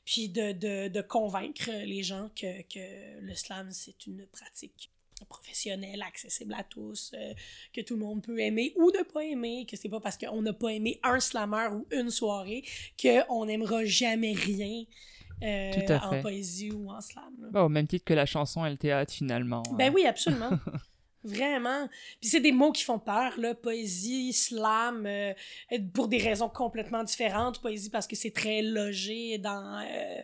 [0.07, 4.91] puis de, de, de convaincre les gens que, que le slam, c'est une pratique
[5.29, 7.35] professionnelle, accessible à tous, euh,
[7.73, 10.43] que tout le monde peut aimer ou ne pas aimer, que c'est pas parce qu'on
[10.43, 12.65] n'a pas aimé un slammer ou une soirée
[13.01, 14.85] qu'on n'aimera jamais rien
[15.43, 16.21] euh, Tout à en fait.
[16.23, 17.25] poésie ou en slam.
[17.41, 17.49] là.
[17.51, 19.63] Bah, au même titre que la chanson et le théâtre, finalement.
[19.73, 19.93] Ben hein.
[19.95, 20.51] oui, absolument.
[21.27, 21.89] Vraiment.
[22.21, 23.55] Puis c'est des mots qui font peur, là.
[23.55, 25.33] Poésie, slam, euh,
[25.95, 27.61] pour des raisons complètement différentes.
[27.63, 30.21] Poésie parce que c'est très logé dans euh,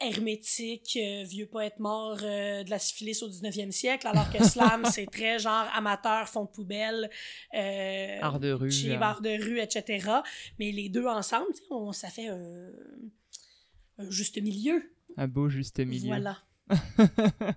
[0.00, 5.06] hermétique, euh, vieux poète mort de la syphilis au 19e siècle, alors que slam, c'est
[5.06, 7.10] très genre amateur, fond de poubelle,
[7.52, 8.70] Art de rue.
[8.70, 9.00] chez hein.
[9.00, 10.08] bar de rue, etc.
[10.60, 12.68] Mais les deux ensemble, on- ça fait un,
[13.98, 14.82] un juste milieu.
[15.16, 16.08] Un beau juste milieu.
[16.08, 16.38] Voilà.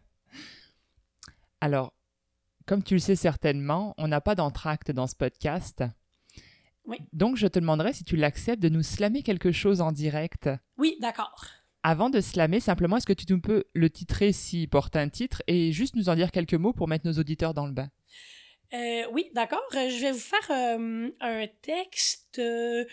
[1.61, 1.93] Alors,
[2.65, 5.83] comme tu le sais certainement, on n'a pas d'entracte dans ce podcast.
[6.85, 6.97] Oui.
[7.13, 10.49] Donc, je te demanderais si tu l'acceptes de nous slammer quelque chose en direct.
[10.77, 11.45] Oui, d'accord.
[11.83, 15.43] Avant de slammer, simplement, est-ce que tu nous peux le titrer s'il porte un titre
[15.47, 17.89] et juste nous en dire quelques mots pour mettre nos auditeurs dans le bain?
[18.73, 19.63] Euh, oui, d'accord.
[19.75, 22.85] Euh, je vais vous faire euh, un texte euh,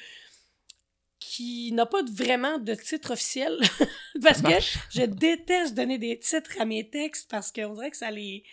[1.29, 3.59] qui n'a pas vraiment de titre officiel.
[4.23, 4.53] parce que
[4.91, 8.45] je déteste donner des titres à mes textes parce qu'on dirait que ça les.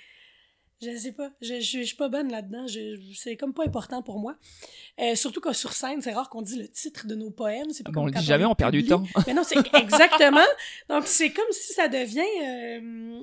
[0.81, 1.29] Je sais pas.
[1.41, 2.65] Je, je, je suis pas bonne là-dedans.
[3.13, 4.37] C'est comme pas important pour moi.
[5.01, 7.69] Euh, surtout que sur scène, c'est rare qu'on dit le titre de nos poèmes.
[7.71, 9.03] C'est pas Ah bon, on le dit jamais, on perd du temps.
[9.27, 10.39] Mais non, c'est exactement.
[10.89, 12.21] Donc, c'est comme si ça devient.
[12.45, 13.19] euh,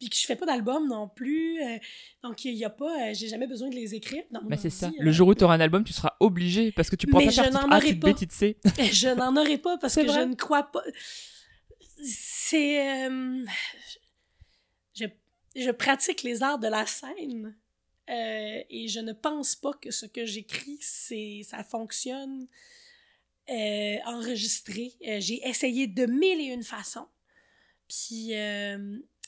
[0.00, 1.62] puis que je fais pas d'album non plus.
[1.62, 1.76] euh,
[2.22, 3.08] donc, il y a pas.
[3.10, 4.22] euh, J'ai jamais besoin de les écrire.
[4.32, 4.90] mon Mais c'est ça.
[4.98, 7.30] Le jour où tu auras un album, tu seras obligé parce que tu pourras pas
[7.32, 8.00] faire titre A, titre.
[8.12, 8.56] B, titre C.
[8.92, 10.82] Je n'en aurai pas parce que je ne crois pas.
[12.02, 13.08] C'est.
[15.54, 17.54] Je, pratique les arts de la scène
[18.10, 22.46] euh, et je ne pense pas que ce que j'écris, c'est ça fonctionne
[23.50, 24.92] euh, enregistré.
[25.06, 27.08] Euh, J'ai essayé de mille et une façons.
[27.88, 28.32] Puis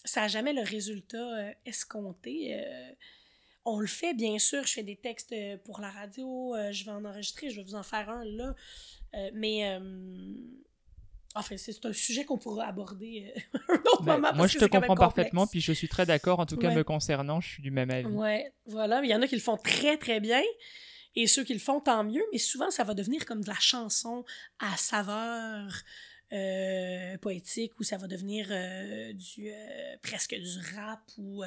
[0.04, 2.58] ça n'a jamais le résultat escompté.
[3.64, 4.66] On le fait, bien sûr.
[4.66, 5.34] Je fais des textes
[5.64, 6.54] pour la radio.
[6.70, 7.50] je vais en enregistrer.
[7.50, 8.54] Je vais vous en faire un là.
[9.34, 9.78] Mais.
[11.36, 14.28] Enfin, c'est un sujet qu'on pourra aborder euh, un autre Ben, moment.
[14.28, 16.40] moi, parce je que te comprends parfaitement, puis je suis très d'accord.
[16.40, 18.06] En tout cas, me concernant, je suis du même avis.
[18.06, 19.00] Ouais, voilà.
[19.04, 20.42] Il y en a qui le font très, très bien.
[21.14, 22.22] Et ceux qui le font, tant mieux.
[22.32, 24.24] Mais souvent, ça va devenir comme de la chanson
[24.58, 25.72] à saveur
[26.32, 31.44] euh, poétique ou ça va devenir euh, du euh, presque du rap ou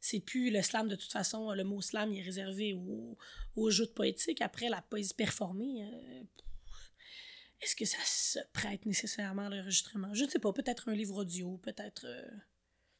[0.00, 1.52] c'est plus le slam de toute façon.
[1.52, 3.16] Le mot slam il est réservé au,
[3.56, 4.42] aux joutes poétiques.
[4.42, 5.88] Après, la poésie performée,
[7.64, 10.12] est-ce que ça se prête nécessairement à l'enregistrement?
[10.14, 10.52] Je ne sais pas.
[10.52, 12.04] Peut-être un livre audio, peut-être...
[12.06, 12.22] euh,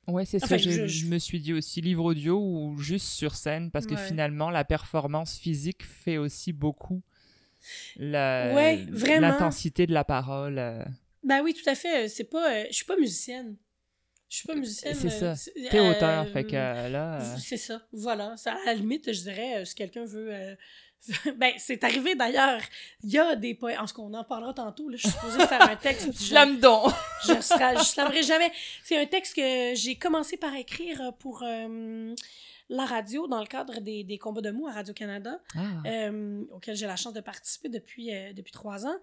[0.06, 0.58] Ouais, c'est Enfin, ça.
[0.58, 3.94] Je, je- je me suis dit aussi livre audio ou juste sur scène parce que
[3.94, 4.06] Ouais.
[4.06, 7.02] finalement, la performance physique fait aussi beaucoup
[7.98, 8.84] Ouais,
[9.20, 10.58] l'intensité de la parole.
[10.58, 10.84] euh.
[11.22, 12.08] Ben oui, tout à fait.
[12.08, 12.52] C'est pas.
[12.54, 13.56] euh, je suis pas musicienne.
[14.28, 14.94] Je suis pas musicienne.
[14.94, 15.50] C'est euh, ça.
[15.70, 17.18] T'es euh, auteur, fait que euh, là.
[17.20, 17.80] euh, C'est ça.
[17.92, 18.36] Voilà.
[18.36, 20.28] Ça, à la limite, je dirais, euh, si quelqu'un veut.
[20.32, 20.54] euh,
[21.36, 22.60] ben, c'est arrivé d'ailleurs.
[23.02, 23.78] Il y a des poèmes.
[23.80, 26.08] En ce qu'on en parlera tantôt, là, je suis supposée faire un texte.
[26.12, 26.90] je- Slam donc!
[27.26, 28.50] je serai- je jamais.
[28.82, 32.14] C'est un texte que j'ai commencé par écrire pour euh,
[32.68, 35.82] la radio dans le cadre des, des combats de mots à Radio-Canada Ah.
[35.86, 38.96] euh, auquel j'ai la chance de participer depuis, euh, depuis trois ans,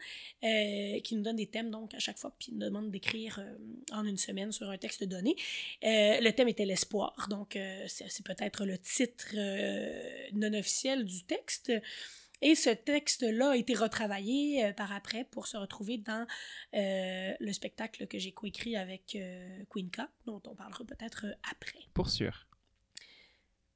[0.44, 3.40] euh, qui nous donne des thèmes donc à chaque fois, puis nous demande d'écrire
[3.92, 5.36] en une semaine sur un texte donné.
[5.82, 9.36] Le thème était l'espoir, donc c'est c'est peut-être le titre
[10.34, 11.72] non officiel du texte.
[12.42, 16.26] Et ce texte-là a été retravaillé euh, par après pour se retrouver dans
[16.74, 21.80] euh, le spectacle que j'ai coécrit avec euh, Queen K, dont on parlera peut-être après.
[21.94, 22.48] Pour sûr.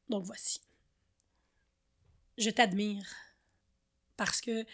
[0.10, 0.62] Donc voici.
[2.38, 3.10] Je t'admire
[4.18, 4.65] parce que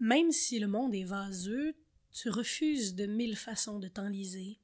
[0.00, 1.74] même si le monde est vaseux,
[2.12, 4.58] tu refuses de mille façons de t'enliser.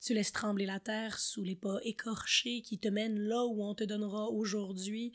[0.00, 3.74] Tu laisses trembler la terre sous les pas écorchés qui te mènent là où on
[3.74, 5.12] te donnera aujourd'hui,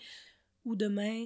[0.66, 1.26] ou demain,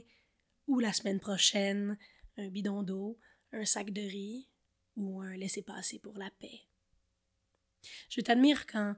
[0.68, 1.98] ou la semaine prochaine,
[2.38, 3.18] un bidon d'eau,
[3.54, 4.48] un sac de riz,
[4.98, 6.62] ou un laissez-passer pour la paix.
[8.10, 8.96] Je t'admire quand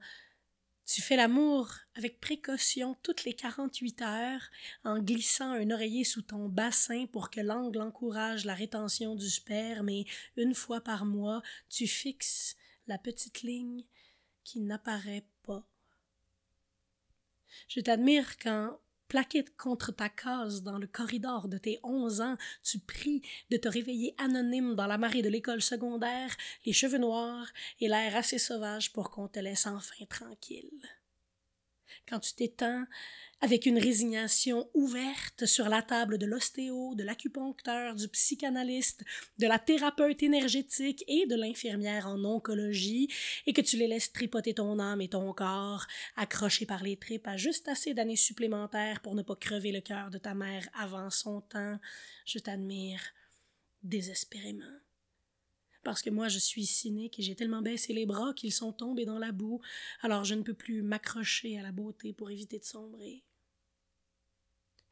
[0.88, 4.50] tu fais l'amour avec précaution toutes les 48 heures
[4.86, 9.90] en glissant un oreiller sous ton bassin pour que l'angle encourage la rétention du sperme
[9.90, 12.56] et une fois par mois, tu fixes
[12.88, 13.84] la petite ligne
[14.46, 15.68] qui n'apparaît pas.
[17.68, 22.80] Je t'admire quand, plaqué contre ta case dans le corridor de tes onze ans, tu
[22.80, 27.48] pries de te réveiller anonyme dans la marée de l'école secondaire, les cheveux noirs
[27.80, 30.82] et l'air assez sauvage pour qu'on te laisse enfin tranquille.
[32.08, 32.86] Quand tu t'étends
[33.40, 39.04] avec une résignation ouverte sur la table de l'ostéo, de l'acupuncteur, du psychanalyste,
[39.38, 43.10] de la thérapeute énergétique et de l'infirmière en oncologie,
[43.46, 47.28] et que tu les laisses tripoter ton âme et ton corps, accrochés par les tripes
[47.28, 51.10] à juste assez d'années supplémentaires pour ne pas crever le cœur de ta mère avant
[51.12, 51.80] son temps,
[52.26, 53.02] je t'admire
[53.84, 54.87] désespérément.
[55.88, 59.06] Parce que moi, je suis cynique et j'ai tellement baissé les bras qu'ils sont tombés
[59.06, 59.62] dans la boue,
[60.02, 63.24] alors je ne peux plus m'accrocher à la beauté pour éviter de sombrer.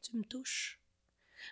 [0.00, 0.80] Tu me touches.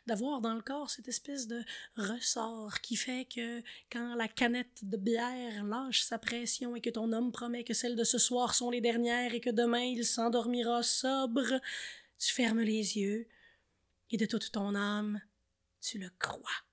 [0.07, 1.63] D'avoir dans le corps cette espèce de
[1.95, 7.13] ressort qui fait que quand la canette de bière lâche sa pression et que ton
[7.13, 10.83] homme promet que celles de ce soir sont les dernières et que demain il s'endormira
[10.83, 11.61] sobre,
[12.19, 13.29] tu fermes les yeux
[14.11, 15.21] et de toute ton âme,
[15.83, 16.65] tu le crois.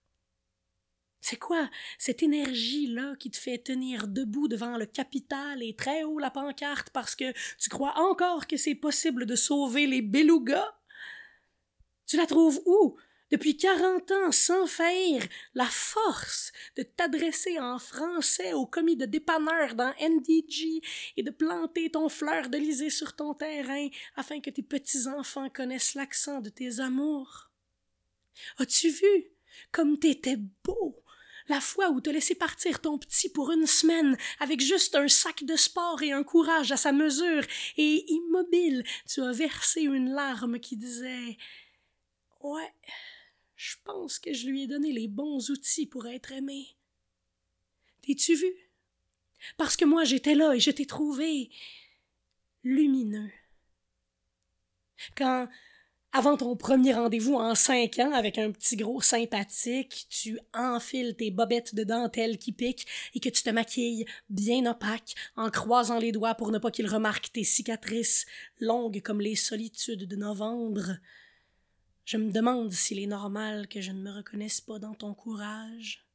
[1.22, 6.18] C'est quoi cette énergie-là qui te fait tenir debout devant le capital et très haut
[6.18, 10.76] la pancarte parce que tu crois encore que c'est possible de sauver les belugas?
[12.08, 12.98] Tu la trouves où?
[13.32, 19.76] Depuis quarante ans, sans faillir, la force de t'adresser en français au commis de dépanneur
[19.76, 20.82] dans NDG
[21.16, 26.42] et de planter ton fleur d'Elysée sur ton terrain afin que tes petits-enfants connaissent l'accent
[26.42, 27.52] de tes amours.
[28.58, 29.32] As-tu vu
[29.72, 31.01] comme t'étais beau?
[31.48, 35.44] La fois où t'as laissé partir ton petit pour une semaine avec juste un sac
[35.44, 37.46] de sport et un courage à sa mesure,
[37.78, 41.38] et immobile, tu as versé une larme qui disait
[42.42, 42.74] Ouais,
[43.56, 46.76] je pense que je lui ai donné les bons outils pour être aimé.
[48.02, 48.52] T'es-tu vu?
[49.58, 51.50] Parce que moi j'étais là et je t'ai trouvé
[52.64, 53.32] lumineux.
[55.16, 55.48] Quand
[56.14, 61.32] avant ton premier rendez-vous en cinq ans avec un petit gros sympathique, tu enfiles tes
[61.32, 66.12] bobettes de dentelle qui piquent et que tu te maquilles bien opaque en croisant les
[66.12, 68.26] doigts pour ne pas qu'il remarque tes cicatrices
[68.60, 70.98] longues comme les solitudes de novembre.
[72.04, 76.06] Je me demande s'il est normal que je ne me reconnaisse pas dans ton courage.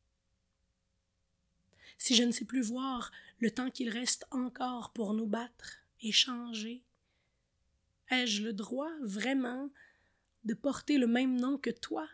[1.97, 6.13] Si je ne sais plus voir le temps qu'il reste encore pour nous battre et
[6.13, 6.83] changer,
[8.11, 9.71] ai-je le droit vraiment
[10.47, 12.09] de porter le même nom que toi?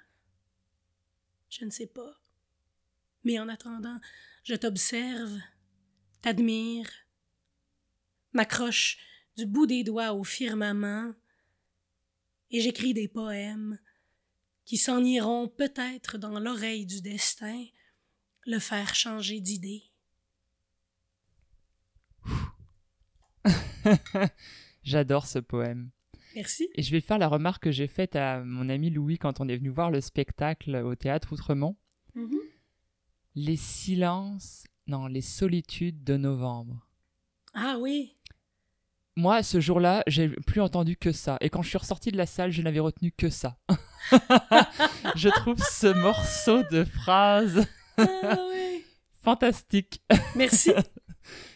[1.48, 2.20] Je ne sais pas.
[3.24, 4.00] Mais en attendant,
[4.42, 5.38] je t'observe,
[6.22, 6.88] t'admire,
[8.32, 8.98] m'accroche
[9.36, 11.14] du bout des doigts au firmament,
[12.50, 13.78] et j'écris des poèmes
[14.64, 17.64] qui s'en iront peut-être dans l'oreille du destin,
[18.46, 19.84] le faire changer d'idée.
[24.82, 25.90] J'adore ce poème.
[26.34, 26.68] Merci.
[26.74, 29.48] Et je vais faire la remarque que j'ai faite à mon ami Louis quand on
[29.48, 31.76] est venu voir le spectacle au théâtre Outremont.
[32.14, 32.38] Mhm.
[33.34, 36.86] Les silences, non, les solitudes de novembre.
[37.54, 38.14] Ah oui.
[39.16, 41.36] Moi, ce jour-là, j'ai plus entendu que ça.
[41.42, 43.58] Et quand je suis ressorti de la salle, je n'avais retenu que ça.
[45.16, 47.66] je trouve ce morceau de phrase
[47.98, 48.82] Ah oui.
[49.22, 50.02] fantastique.
[50.34, 50.72] Merci.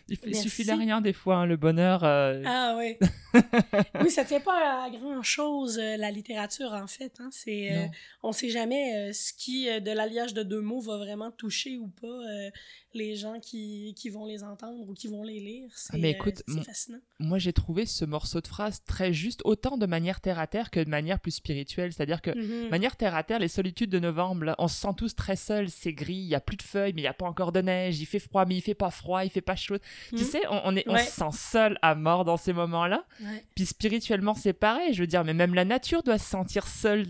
[0.08, 0.42] Il, Merci.
[0.42, 2.04] suffit de rien des fois, hein, le bonheur.
[2.04, 2.96] euh, Ah oui.
[4.02, 7.12] oui, ça tient pas à grand chose la littérature en fait.
[7.20, 7.28] Hein.
[7.32, 7.86] C'est, euh,
[8.22, 11.78] on sait jamais euh, ce qui euh, de l'alliage de deux mots va vraiment toucher
[11.78, 12.50] ou pas euh,
[12.94, 15.68] les gens qui, qui vont les entendre ou qui vont les lire.
[15.74, 16.98] C'est, Ah, mais euh, écoute, c'est fascinant.
[17.18, 20.70] Moi, j'ai trouvé ce morceau de phrase très juste, autant de manière terre à terre
[20.70, 21.92] que de manière plus spirituelle.
[21.92, 22.68] C'est-à-dire que Mhm.
[22.70, 25.68] Manière terre à terre, les solitudes de novembre, là, on se sent tous très seuls,
[25.70, 27.60] c'est gris, il y a plus de feuilles, mais il y a pas encore de
[27.60, 29.76] neige, il fait froid, mais il fait pas froid, il fait pas chaud.
[30.10, 30.22] Tu Mhm.
[30.24, 33.04] sais, on, on est, on se sent seul à mort dans ces moments-là.
[33.20, 33.25] Ouais.
[33.54, 37.06] Puis spirituellement, c'est pareil, je veux dire, mais même la nature doit se sentir seule.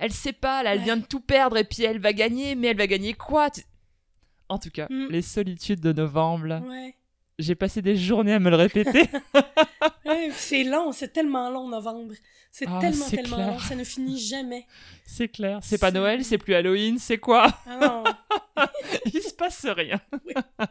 [0.00, 0.84] Elle sait pas, là, elle Ouais.
[0.84, 3.62] vient de tout perdre et puis elle va gagner, mais elle va gagner quoi Tu-
[4.48, 5.08] En tout cas, Mhm.
[5.10, 6.94] les solitudes de novembre, là, Ouais.
[7.38, 9.02] j'ai passé des journées à me le répéter.
[10.06, 12.12] Ouais, c'est long, c'est tellement long novembre.
[12.50, 13.46] C'est Ah, tellement, tellement clair.
[13.52, 14.66] long, ça ne finit jamais.
[15.06, 15.60] c'est clair.
[15.62, 17.46] C'est pas Noël, c'est plus Halloween, c'est quoi?
[17.66, 18.04] Ah non.
[19.12, 20.00] Il se passe rien.
[20.26, 20.34] Oui.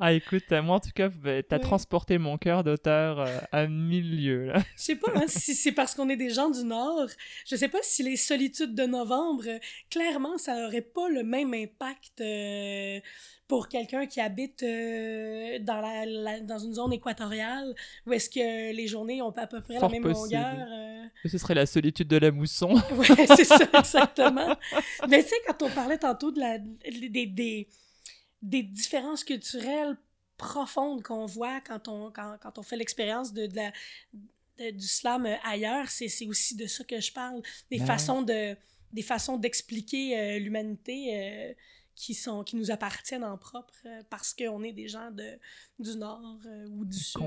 [0.00, 1.62] ah écoute, moi en tout cas, bah, t'as Oui.
[1.62, 4.60] transporté mon cœur d'auteur euh, à mille lieues là.
[4.76, 7.06] Je sais pas hein, si c'est parce qu'on est des gens du Nord.
[7.46, 9.58] Je sais pas si les solitudes de novembre, euh,
[9.90, 13.00] clairement, ça aurait pas le même impact euh,
[13.48, 17.74] pour quelqu'un qui habite euh, dans, la, la- dans une zone équatoriale
[18.06, 20.40] où est-ce que les journées ont à peu près Fort la même possible.
[20.40, 20.66] longueur.
[20.72, 21.04] euh?
[21.24, 22.74] Ce serait la solitude de la mousson.
[22.92, 24.54] Ouais, c'est ça, exactement.
[25.08, 26.58] Mais tu sais, quand on parlait tantôt de la,
[27.08, 27.68] des, des,
[28.42, 29.96] des différences culturelles
[30.36, 33.72] profondes qu'on voit quand on, quand, quand on fait l'expérience de, de la,
[34.12, 37.40] de- du slam ailleurs, c'est c'est aussi de ça que je parle.
[37.70, 38.56] Des Ben façons de
[38.92, 41.54] des façons d'expliquer euh, l'humanité euh,
[41.94, 45.38] qui, sont, qui nous appartiennent en propre euh, parce qu'on est des gens de,
[45.78, 46.38] du Nord
[46.70, 47.20] ou du Sud.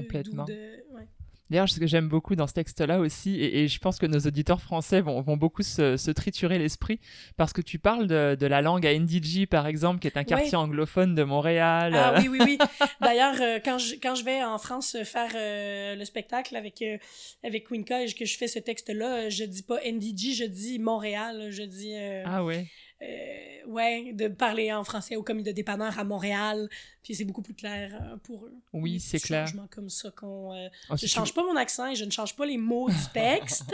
[0.45, 1.07] Ou de, ouais.
[1.53, 4.17] D'ailleurs, ce que j'aime beaucoup dans ce texte-là aussi, et, et je pense que nos
[4.17, 6.99] auditeurs français vont, vont beaucoup se, se triturer l'esprit,
[7.37, 10.23] parce que tu parles de, de la langue à Ndiji, par exemple, qui est un
[10.23, 11.93] quartier anglophone de Montréal.
[11.95, 12.57] Ah euh, oui, oui, oui.
[13.01, 16.97] D'ailleurs, euh, quand, je, quand je vais en France faire euh, le spectacle avec, euh,
[17.43, 20.79] avec Winka et que je fais ce texte-là, euh, je dis pas NDG, je dis
[20.79, 21.49] Montréal.
[21.51, 22.65] Je dis, euh, Ah ouais.
[23.03, 26.69] Euh, ouais, de parler en français au commis de dépanneur à Montréal.
[27.03, 28.53] Puis c'est beaucoup plus clair euh, pour eux.
[28.71, 29.45] Oui, c'est clair.
[29.47, 30.53] changements comme ça qu'on...
[30.53, 32.89] euh, Oh, je tu change pas mon accent et je ne change pas les mots
[32.89, 33.73] du texte,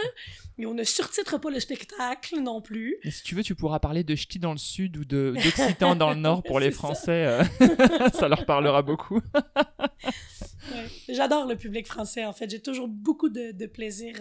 [0.58, 2.98] mais on ne surtitre pas le spectacle non plus.
[3.04, 5.96] Et si tu veux, tu pourras parler de ch'ti dans le sud ou de d'occitan
[5.96, 6.78] dans le nord pour les ça.
[6.78, 7.26] Français.
[7.26, 7.44] euh,
[8.14, 9.22] ça leur parlera beaucoup.
[9.36, 10.88] Ouais.
[11.10, 12.50] J'adore le public français, en fait.
[12.50, 14.16] J'ai toujours beaucoup de, de plaisir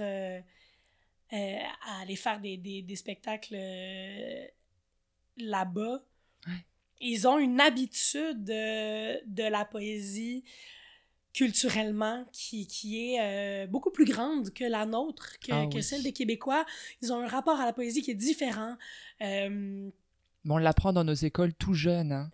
[1.30, 3.54] à aller faire des, des, des spectacles
[5.38, 6.02] là-bas.
[6.46, 6.64] Ouais.
[7.00, 10.44] Ils ont une habitude euh, de la poésie
[11.34, 15.82] culturellement qui, qui est euh, beaucoup plus grande que la nôtre, que, Ah que oui.
[15.82, 16.64] celle des Québécois.
[17.02, 18.76] Ils ont un rapport à la poésie qui est différent.
[19.20, 19.88] Euh,
[20.48, 22.10] on l'apprend dans nos écoles tout jeune.
[22.12, 22.30] hein.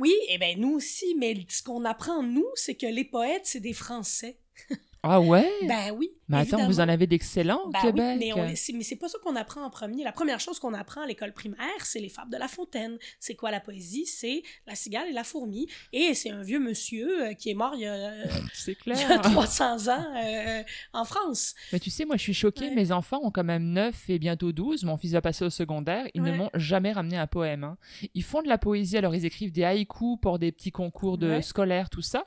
[0.00, 3.60] oui, et ben nous aussi, mais ce qu'on apprend, nous, c'est que les poètes, c'est
[3.60, 4.38] des Français.
[5.02, 5.48] Ah ouais?
[5.66, 6.10] Ben oui.
[6.28, 8.16] mais attends, vous en avez d'excellents au Ben oui, Québec.
[8.18, 10.02] mais, on- c'est- mais c'est pas ça qu'on apprend en premier.
[10.02, 12.98] La première chose qu'on apprend à l'école primaire, c'est les fables de La Fontaine.
[13.20, 14.06] C'est quoi la poésie?
[14.06, 15.68] C'est la cigale et la fourmi.
[15.92, 18.88] Et c'est un vieux monsieur euh, qui est mort il y a, euh, C'est il
[18.92, 19.20] y a clair.
[19.22, 21.54] 300 ans euh, en France.
[21.72, 22.68] Mais tu sais, moi, je suis choquée.
[22.68, 22.74] Ouais.
[22.74, 24.82] Mes enfants ont quand même 9 et bientôt 12.
[24.84, 26.06] Mon fils va passer au secondaire.
[26.14, 27.62] Ils ne m'ont jamais ramené un poème.
[27.64, 27.78] hein.
[28.14, 31.28] Ils font de la poésie, alors ils écrivent des haïkus pour des petits concours de
[31.28, 31.42] Ouais.
[31.42, 32.26] scolaires, tout ça.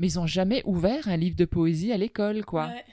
[0.00, 2.68] Mais ils ont jamais ouvert un livre de poésie à l'école, quoi.
[2.68, 2.84] Ouais.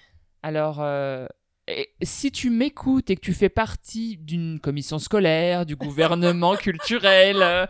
[0.43, 1.25] Alors, euh,
[1.69, 7.37] et si tu m'écoutes et que tu fais partie d'une commission scolaire, du gouvernement culturel,
[7.41, 7.65] euh,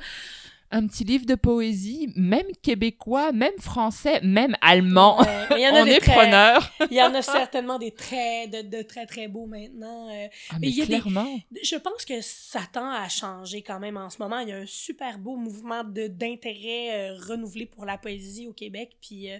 [0.70, 5.82] un petit livre de poésie, même québécois, même français, même allemand, Ouais, y en a
[5.82, 6.72] on des est très- preneur.
[6.91, 10.09] Il y en a certainement des très, de, de très, très beaux maintenant.
[10.09, 10.28] euh.
[10.49, 11.39] Ah, Mais mais il y a des- clairement.
[11.63, 14.39] Je pense que ça tend à changer quand même en ce moment.
[14.39, 18.53] Il y a un super beau mouvement de- d'intérêt euh, renouvelé pour la poésie au
[18.53, 18.97] Québec.
[19.01, 19.38] Puis euh,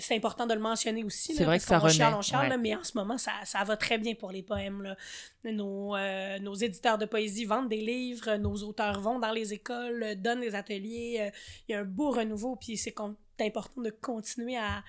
[0.00, 1.34] c'est important de le mentionner aussi.
[1.34, 1.78] C'est vrai que ça
[2.16, 2.48] on ouais.
[2.48, 4.82] là, mais en ce moment, ça, ça va très bien pour les poèmes.
[4.82, 4.96] là.
[5.44, 10.02] Nos, euh, nos éditeurs de poésie vendent des livres, nos auteurs vont dans les écoles,
[10.02, 11.18] euh, donnent des ateliers.
[11.20, 11.30] euh,
[11.68, 12.94] Il y a un beau renouveau, puis c'est
[13.40, 14.82] important de continuer à,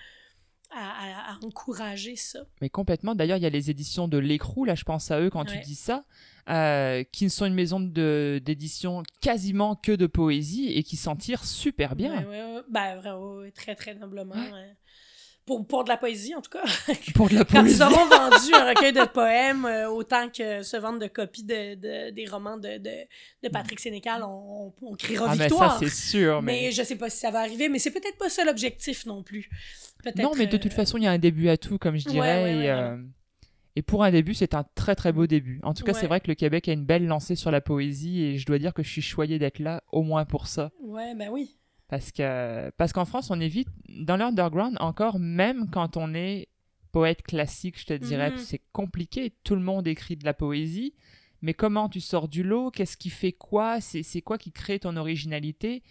[0.70, 2.40] à, à- à encourager ça.
[2.60, 3.14] Mais complètement.
[3.14, 5.58] D'ailleurs, il y a les éditions de L'écrou, là, je pense à eux quand tu
[5.60, 6.04] dis ça,
[6.48, 11.44] euh, qui sont une maison de- d'édition quasiment que de poésie et qui s'en tirent
[11.44, 12.18] super bien.
[12.20, 12.62] Ouais, ouais, ouais.
[12.70, 14.34] Ben, vrai, ouais, ouais, très, très noblement.
[14.34, 14.76] ouais.
[15.44, 16.64] Pour, pour de la poésie, en tout cas.
[17.14, 17.76] Pour de la Quand poésie.
[17.76, 21.76] ils auront vendu un recueil de poèmes euh, autant que se vendent de copies de,
[21.76, 22.90] de- des romans de, de,
[23.44, 25.78] de Patrick Sénécal, on, on, on criera Ah, mais ça, victoire.
[25.78, 26.42] c'est sûr.
[26.42, 26.62] mais...
[26.64, 26.72] Mais...
[26.72, 29.48] je sais pas si ça va arriver, mais c'est peut-être pas ça l'objectif non plus.
[30.02, 31.96] Peut-être, Non, mais de toute euh, façon, il y a un début à tout, comme
[31.96, 32.52] je dirais.
[32.64, 32.96] et, euh,
[33.76, 35.60] et pour un début, c'est un très très beau début.
[35.62, 38.22] En tout cas, c'est vrai que le Québec a une belle lancée sur la poésie
[38.22, 40.72] et je dois dire que je suis choyée d'être là, au moins pour ça.
[40.82, 41.56] Ouais, ben oui.
[41.88, 46.48] Parce que parce qu'en France, on est vite dans l'underground encore, même quand on est
[46.90, 48.38] poète classique, je te dirais, Mhm.
[48.38, 49.32] c'est compliqué.
[49.44, 50.94] Tout le monde écrit de la poésie,
[51.42, 52.70] mais comment tu sors du lot?
[52.70, 53.80] Qu'est-ce qui fait quoi?
[53.82, 55.82] C'est c'est quoi qui crée ton originalité?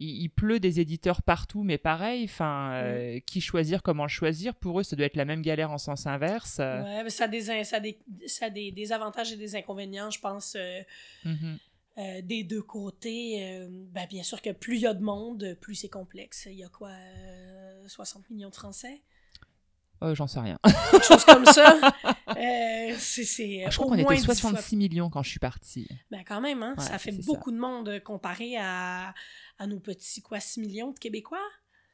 [0.00, 2.24] Il, il pleut des éditeurs partout, mais pareil.
[2.24, 4.54] Enfin, euh, qui choisir Comment le choisir?
[4.56, 6.58] Pour eux, ça doit être la même galère en sens inverse.
[6.60, 6.82] euh.
[6.82, 9.54] Ouais, mais ça a, des, ça a, des, ça a des, des avantages et des
[9.54, 10.80] inconvénients, je pense, euh,
[11.24, 11.58] Mhm.
[11.98, 13.66] euh, des deux côtés.
[13.92, 16.46] Ben, bien sûr que plus il y a de monde, plus c'est complexe.
[16.50, 19.02] Il y a quoi, euh, 60 millions de Français?
[20.02, 20.58] Euh, J'en sais rien.
[20.90, 21.78] quelque chose comme ça.
[22.30, 25.88] Euh, c'est, je crois qu'on était 10 fois- 66 millions quand je suis partie.
[26.10, 29.12] Ben quand même, hein, Ouais, ça fait beaucoup de monde euh, comparé à,
[29.58, 31.42] à nos petits, quoi, 6 millions de Québécois?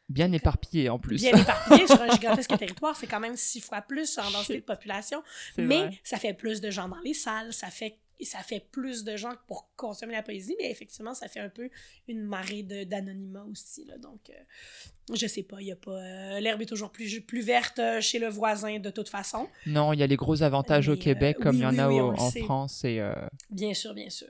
[0.09, 1.17] Bien éparpillé en plus.
[1.23, 4.65] Bien éparpillés sur un gigantesque territoire, c'est quand même six fois plus en densité de
[4.65, 5.23] population.
[5.57, 6.01] Mais vrai.
[6.05, 9.33] ça fait plus de gens dans les salles, ça fait, ça fait plus de gens
[9.47, 11.69] pour consommer la poésie, mais effectivement, ça fait un peu
[12.09, 13.85] une marée d'anonymat aussi.
[13.85, 15.91] Là, donc, euh, je sais pas, il y a pas.
[16.01, 19.49] euh, L'herbe est toujours plus, plus verte euh, chez le voisin de toute façon.
[19.67, 21.71] Non, il y a les gros avantages au euh, Québec comme oui, il y en
[21.73, 22.41] oui, a oui, au- en sait.
[22.43, 22.85] France.
[22.85, 23.03] Et,
[23.51, 24.29] Bien sûr, bien sûr.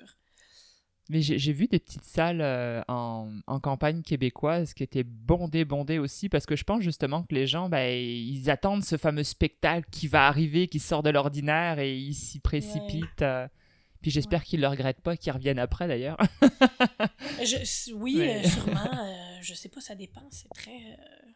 [1.09, 6.01] Mais j'ai vu des petites salles euh, en, en campagne québécoise qui étaient bondées, bondées
[6.01, 9.89] aussi, parce que je pense justement que les gens, ben, ils attendent ce fameux spectacle
[9.93, 13.23] qui va arriver, qui sort de l'ordinaire et ils s'y précipitent.
[13.23, 13.47] euh.
[14.07, 16.17] Puis j'espère qu'ils ne le regrettent pas, qu'ils reviennent après d'ailleurs.
[17.43, 19.03] Je- oui, Mais- euh, sûrement.
[19.05, 20.23] euh, je sais pas, ça dépend.
[20.31, 20.71] C'est très.
[20.77, 21.31] euh,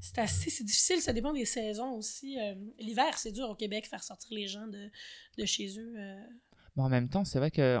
[0.00, 0.48] c'est assez.
[0.48, 2.40] C'est difficile, ça dépend des saisons aussi.
[2.40, 4.88] euh, L'hiver, c'est dur au Québec faire sortir les gens de,
[5.36, 5.92] de chez eux.
[6.76, 7.78] Mais en même temps, c'est vrai que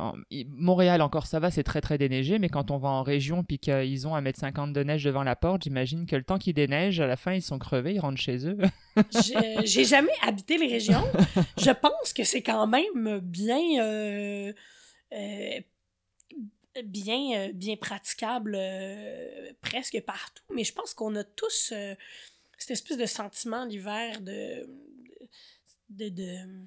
[0.48, 3.58] Montréal, encore ça va, c'est très très déneigé, mais quand on va en région puis
[3.58, 6.54] qu'ils ont à mettre 50 de neige devant la porte, j'imagine que le temps qu'ils
[6.54, 8.56] déneigent, à la fin, ils sont crevés, ils rentrent chez eux.
[9.64, 11.04] J'ai jamais habité les régions.
[11.58, 13.60] Je pense que c'est quand même bien.
[13.84, 14.52] euh,
[15.12, 15.60] euh,
[16.84, 17.18] bien,
[17.48, 18.58] euh, bien praticable
[19.62, 21.72] presque partout, mais je pense qu'on a tous
[22.58, 24.66] cette espèce de sentiment l'hiver de,
[25.90, 26.66] de-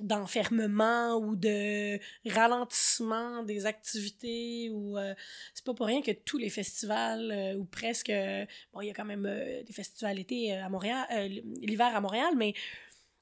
[0.00, 5.14] d'enfermement ou de ralentissement des activités ou euh,
[5.54, 8.90] c'est pas pour rien que tous les festivals euh, ou presque euh, bon il y
[8.90, 11.06] a quand même euh, des festivals été à Montréal
[11.62, 12.54] l'hiver à Montréal mais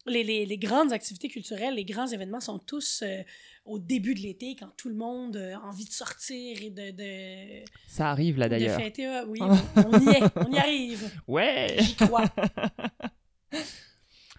[0.07, 3.23] les, les, les grandes activités culturelles les grands événements sont tous euh,
[3.66, 7.64] au début de l'été quand tout le monde a envie de sortir et de, de,
[7.87, 8.81] Ça arrive là de d'ailleurs.
[8.81, 9.41] fêter oui
[9.77, 11.77] on y est on y arrive Ouais!
[11.81, 12.25] j'y crois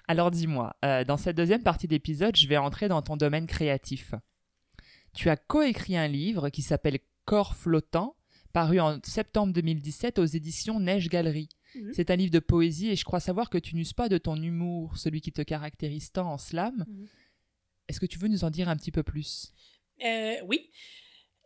[0.08, 4.14] Alors dis-moi, euh, dans cette deuxième partie d'épisode, je vais entrer dans ton domaine créatif.
[5.14, 8.16] Tu as coécrit un livre qui s'appelle Corps flottant,
[8.52, 11.50] paru en septembre 2017 aux éditions Neige Galerie.
[11.76, 11.94] Mhm.
[11.94, 14.36] C'est un livre de poésie et je crois savoir que tu n'uses pas de ton
[14.36, 16.86] humour, celui qui te caractérise tant en slam.
[16.88, 17.08] Mhm.
[17.88, 19.54] Est-ce que tu veux nous en dire un petit peu plus?
[20.04, 20.70] Euh, oui.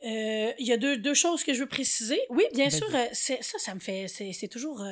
[0.05, 2.19] Euh, Il y a deux, deux choses que je veux préciser.
[2.29, 4.07] Oui, bien sûr, ça, ça me fait.
[4.07, 4.83] C'est toujours.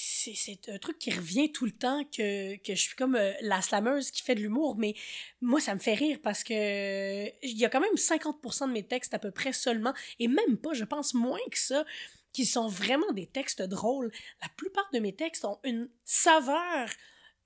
[0.00, 3.60] C'est un truc qui revient tout le temps, que, que je suis comme euh, la
[3.60, 4.94] slameuse qui fait de l'humour, mais
[5.40, 8.86] moi, ça me fait rire parce que il y a quand même 50% de mes
[8.86, 11.84] textes à peu près seulement, et même pas, je pense moins que ça,
[12.32, 14.12] qui sont vraiment des textes drôles.
[14.40, 16.88] La plupart de mes textes ont une saveur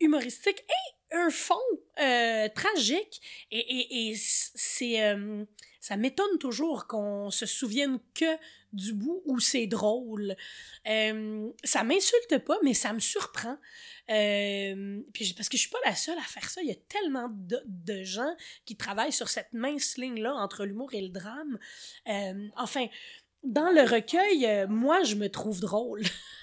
[0.00, 1.54] humoristique et un fond
[2.00, 3.20] euh, tragique.
[3.50, 5.44] Et, et, c'est, euh,
[5.80, 8.36] ça m'étonne toujours qu'on se souvienne que
[8.72, 10.34] du bout où c'est drôle.
[10.88, 13.58] Euh, ça m'insulte pas, mais ça me surprend.
[14.06, 16.62] puis parce que je suis pas la seule à faire ça.
[16.62, 18.34] Il y a tellement de, de gens
[18.64, 21.58] qui travaillent sur cette mince ligne-là entre l'humour et le drame.
[22.56, 22.86] enfin,
[23.42, 26.02] dans le recueil, moi, je me trouve drôle.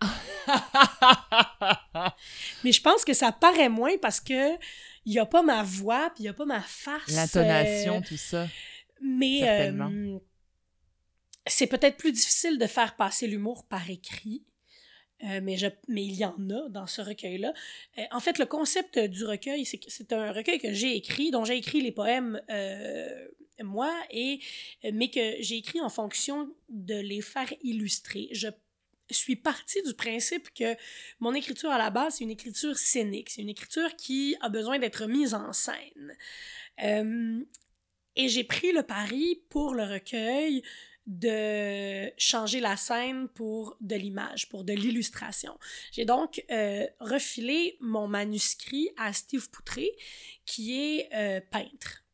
[2.64, 4.56] Mais je pense que ça paraît moins parce que
[5.04, 7.08] il n'y a pas ma voix, puis il n'y a pas ma face.
[7.08, 8.46] L'intonation, euh, tout ça.
[9.00, 10.18] Mais euh,
[11.46, 14.44] c'est peut-être plus difficile de faire passer l'humour par écrit.
[15.24, 17.52] Euh, mais, je, mais il y en a dans ce recueil-là.
[18.12, 21.44] en fait, le concept du recueil, c'est que c'est un recueil que j'ai écrit, dont
[21.44, 22.40] j'ai écrit les poèmes
[23.60, 24.38] moi, et,
[24.92, 28.28] mais que j'ai écrit en fonction de les faire illustrer.
[28.30, 28.48] Je
[29.14, 30.76] suis partie du principe que
[31.20, 34.78] mon écriture à la base, c'est une écriture scénique, c'est une écriture qui a besoin
[34.78, 36.16] d'être mise en scène.
[36.82, 37.42] Euh,
[38.16, 40.62] et j'ai pris le pari pour le recueil
[41.06, 45.58] de changer la scène pour de l'image, pour de l'illustration.
[45.92, 49.90] J'ai donc euh, refilé mon manuscrit à Steve Poutré,
[50.44, 52.04] qui est euh, peintre.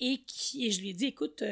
[0.00, 1.42] Et, qui, et je lui ai dit, écoute,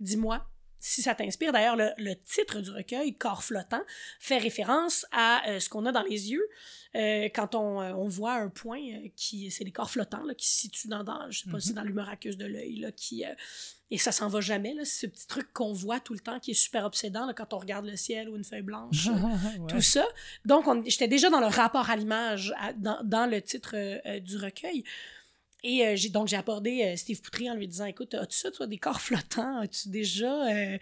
[0.00, 0.44] dis-moi,
[0.80, 3.82] si ça t'inspire, d'ailleurs, le, titre du recueil, Corps flottant,
[4.20, 6.46] fait référence à euh, ce qu'on a dans les yeux
[6.94, 8.80] euh, quand on, euh, on, voit un point
[9.14, 11.74] qui, c'est les corps flottants là, qui se situent dans, dans je sais pas, mhm.
[11.74, 13.24] dans l'humeur aqueuse de l'œil, qui,
[13.90, 16.52] et ça s'en va jamais, là, ce petit truc qu'on voit tout le temps qui
[16.52, 19.08] est super obsédant là, quand on regarde le ciel ou une feuille blanche,
[19.68, 20.06] tout ça.
[20.44, 23.74] Donc, j'étais déjà dans le rapport à l'image dans, dans, le titre
[24.20, 24.84] du recueil.
[25.64, 28.50] Et euh, j'ai donc j'ai abordé euh, Steve Poutry en lui disant écoute as-tu ça
[28.52, 29.58] toi des corps flottants?
[29.58, 30.78] As-tu déjà euh,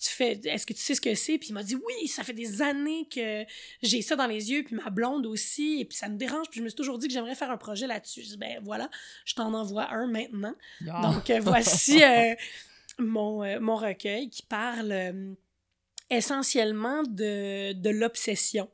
[0.00, 1.38] tu fais est-ce que tu sais ce que c'est?
[1.38, 3.44] Puis il m'a dit oui ça fait des années que
[3.82, 6.58] j'ai ça dans les yeux puis ma blonde aussi et puis ça me dérange puis
[6.58, 8.22] je me suis toujours dit que j'aimerais faire un projet là-dessus.
[8.22, 8.90] Je dis ben voilà
[9.24, 10.54] je t'en envoie un maintenant.
[10.80, 12.00] Donc voici
[12.98, 15.36] mon mon recueil qui parle
[16.10, 18.68] essentiellement de de l'obsession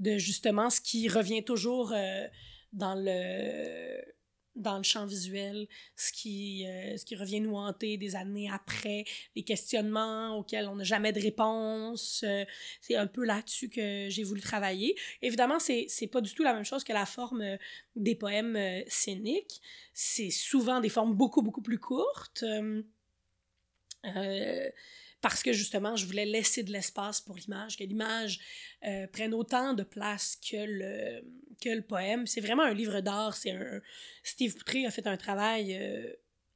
[0.00, 1.94] de justement ce qui revient toujours
[2.72, 4.00] dans le
[4.56, 9.04] dans le champ visuel, ce qui, euh, ce qui revient nous hanter des années après,
[9.36, 12.24] les questionnements auxquels on n'a jamais de réponse.
[12.26, 12.44] Euh,
[12.80, 14.96] c'est un peu là-dessus que j'ai voulu travailler.
[15.22, 17.56] Évidemment, c'est, c'est pas du tout la même chose que la forme euh,
[17.96, 19.60] des poèmes scéniques.
[19.94, 22.44] C'est souvent des formes beaucoup, beaucoup plus courtes
[25.20, 28.40] parce que justement, je voulais laisser de l'espace pour l'image, que l'image
[28.84, 31.22] euh, prenne autant de place que le,
[31.60, 32.26] que le poème.
[32.26, 33.36] C'est vraiment un livre d'art.
[33.36, 33.80] C'est un...
[34.22, 36.12] Steve Poutré a fait un travail euh,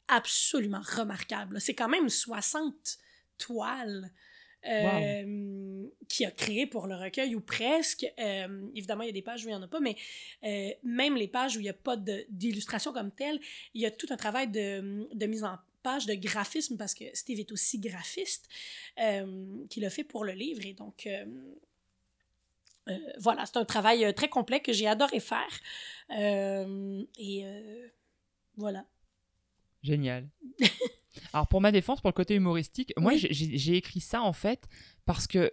[0.08, 1.60] absolument remarquable.
[1.60, 2.98] C'est quand même 60
[3.38, 4.10] toiles.
[4.66, 8.06] Euh, qui a créé pour le recueil ou presque.
[8.74, 9.94] évidemment, il y a des pages où il n'y en a pas, mais
[10.82, 11.98] même les pages où il n'y a pas
[12.30, 13.38] d'illustration comme telle,
[13.74, 17.04] il y a tout un travail de, de mise en page de graphisme parce que
[17.12, 18.48] Steve est aussi graphiste
[18.98, 20.64] euh, qu'il a fait pour le livre.
[20.64, 21.24] Et donc, euh,
[22.88, 25.60] euh, voilà, c'est un travail très complet que j'ai adoré faire.
[26.10, 27.44] et
[28.56, 28.84] voilà.
[29.82, 30.28] Génial.
[31.32, 34.64] Alors, pour ma défense, pour le côté humoristique, moi, j'ai écrit ça en fait
[35.04, 35.52] parce que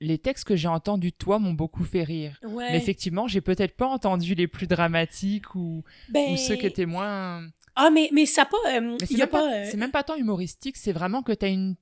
[0.00, 2.38] les textes que j'ai entendus de toi m'ont beaucoup fait rire.
[2.44, 6.86] Mais effectivement, j'ai peut-être pas entendu les plus dramatiques ou, ou ceux qui ben, étaient
[6.86, 7.48] moins.
[7.74, 8.56] Ah, mais, mais ça pas.
[8.68, 9.52] Euh, c'est pas.
[9.52, 11.76] Euh, c'est même pas tant humoristique, c'est vraiment que tu as une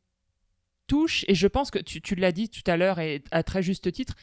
[0.86, 3.62] touche, et je pense que tu, tu l'as dit tout à l'heure, et à très
[3.62, 4.14] juste titre,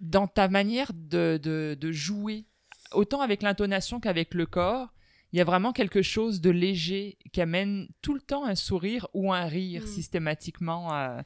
[0.00, 2.46] dans ta manière de, de, de jouer,
[2.92, 4.92] autant avec l'intonation qu'avec le corps,
[5.32, 9.08] il y a vraiment quelque chose de léger qui amène tout le temps un sourire
[9.14, 9.86] ou un rire mm.
[9.86, 10.94] systématiquement.
[10.94, 11.20] Euh.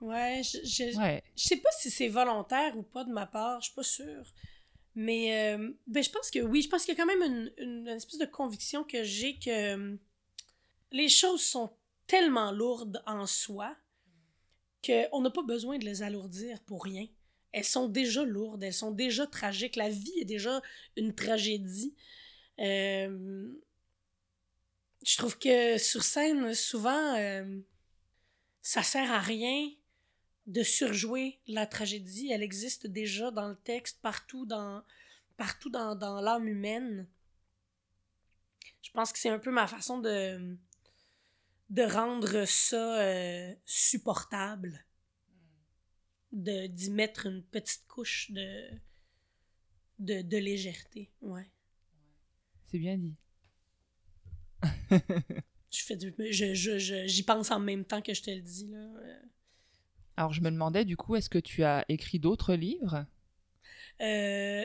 [0.00, 1.22] Ouais, je, je, ouais.
[1.36, 4.24] je sais pas si c'est volontaire ou pas de ma part, je suis pas sûre.
[4.94, 7.88] Mais euh, ben, je pense que oui, je pense qu'il y a quand même une,
[7.88, 9.96] espèce de conviction que j'ai que euh,
[10.90, 11.72] les choses sont
[12.06, 13.74] tellement lourdes en soi
[14.84, 17.06] qu'on n'a pas besoin de les alourdir pour rien.
[17.52, 19.76] Elles sont déjà lourdes, elles sont déjà tragiques.
[19.76, 20.60] La vie est déjà
[20.96, 21.94] une tragédie.
[22.58, 23.48] Euh,
[25.06, 27.16] je trouve que sur scène, souvent,
[28.62, 29.70] ça sert à rien
[30.46, 32.30] de surjouer la tragédie.
[32.32, 34.82] Elle existe déjà dans le texte, partout dans,
[35.36, 37.08] partout dans, dans l'âme humaine.
[38.82, 40.56] Je pense que c'est un peu ma façon de,
[41.70, 44.84] de rendre ça euh, supportable.
[46.32, 48.68] de d'y mettre une petite couche de,
[49.98, 51.10] de, de légèreté.
[51.22, 51.48] Ouais.
[52.66, 53.14] C'est bien dit.
[55.70, 58.40] Je fais du- je, je, je- j'y pense en même temps que je te le
[58.42, 58.66] dis.
[58.68, 58.86] Là.
[60.16, 63.06] Alors, je me demandais, du coup, est-ce que tu as écrit d'autres livres?
[64.00, 64.64] Euh,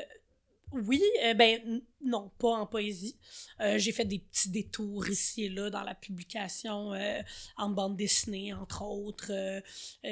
[0.74, 3.18] oui, euh, ben non, pas en poésie.
[3.62, 7.22] Euh, j'ai fait des petits détours ici et là dans la publication euh,
[7.56, 9.32] en bande dessinée, entre autres.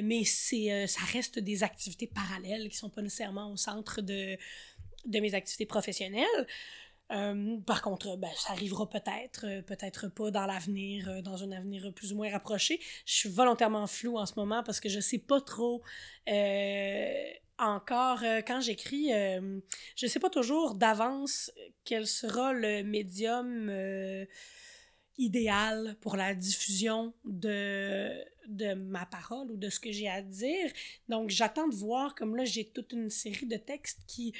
[0.01, 4.37] mais c'est, ça reste des activités parallèles qui sont pas nécessairement au centre de,
[5.05, 6.47] de mes activités professionnelles.
[7.11, 11.51] Euh, par contre, ben, ça arrivera peut-être, euh, peut-être pas dans l'avenir, euh, dans un
[11.51, 12.79] avenir plus ou moins rapproché.
[13.05, 15.83] Je suis volontairement floue en ce moment parce que je sais pas trop
[17.57, 19.11] encore quand j'écris,
[19.95, 21.51] je sais pas toujours d'avance
[21.85, 23.71] quel sera le médium
[25.17, 28.11] idéal pour la diffusion de,
[28.47, 30.71] de ma parole ou de ce que j'ai à dire.
[31.07, 34.33] Donc j'attends de voir, comme là j'ai toute une série de textes qui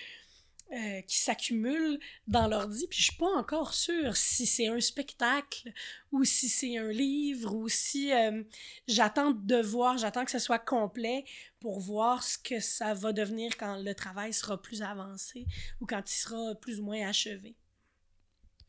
[0.73, 5.71] euh, qui s'accumulent dans l'ordi, puis je suis pas encore sûre si c'est un spectacle
[6.11, 8.43] ou si c'est un livre ou si euh,
[8.87, 11.23] j'attends de voir, j'attends que ce soit complet
[11.59, 15.45] pour voir ce que ça va devenir quand le travail sera plus avancé
[15.81, 17.55] ou quand il sera plus ou moins achevé.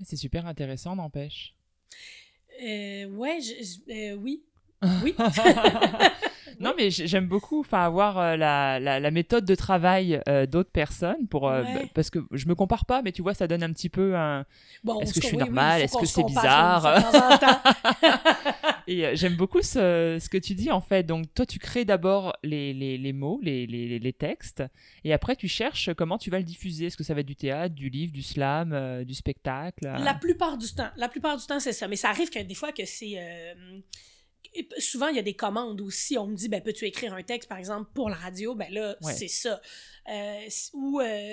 [0.04, 1.54] C'est super intéressant, n'empêche.
[2.62, 4.42] Euh, ouais, je- euh, oui.
[5.02, 5.14] Oui.
[6.60, 11.26] Non, mais j'aime beaucoup avoir euh, la, la, la méthode de travail euh, d'autres personnes
[11.28, 11.74] pour, euh, Ouais.
[11.74, 14.16] bah, parce que je me compare pas, mais tu vois, ça donne un petit peu
[14.16, 14.44] un.
[14.84, 16.84] Bon, Est-ce que je suis oui, faut Est-ce que c'est bizarre?
[18.88, 21.02] Et j'aime beaucoup ce, ce que tu dis en fait.
[21.02, 24.62] Donc, toi, tu crées d'abord les, les, les mots, les, les, les textes,
[25.04, 26.86] et après, tu cherches comment tu vas le diffuser.
[26.86, 30.14] Est-ce que ça va être du théâtre, du livre, du slam, euh, du spectacle La
[30.14, 30.88] plupart du temps.
[30.96, 31.88] La plupart du temps, c'est ça.
[31.88, 33.16] Mais ça arrive que des fois que c'est.
[34.54, 36.16] Et souvent, il y a des commandes aussi.
[36.18, 38.54] On me dit, ben, peux-tu écrire un texte, par exemple, pour la radio?
[38.54, 39.12] Ben là, Ouais.
[39.12, 39.60] c'est ça.
[40.08, 41.32] Euh, ou euh,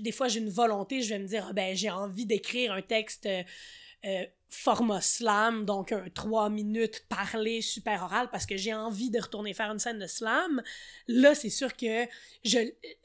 [0.00, 2.82] des fois, j'ai une volonté, je vais me dire, ah, ben, j'ai envie d'écrire un
[2.82, 9.10] texte euh, format slam, donc un trois minutes parlé super oral, parce que j'ai envie
[9.10, 10.62] de retourner faire une scène de slam.
[11.08, 12.06] Là, c'est sûr que
[12.44, 12.58] je,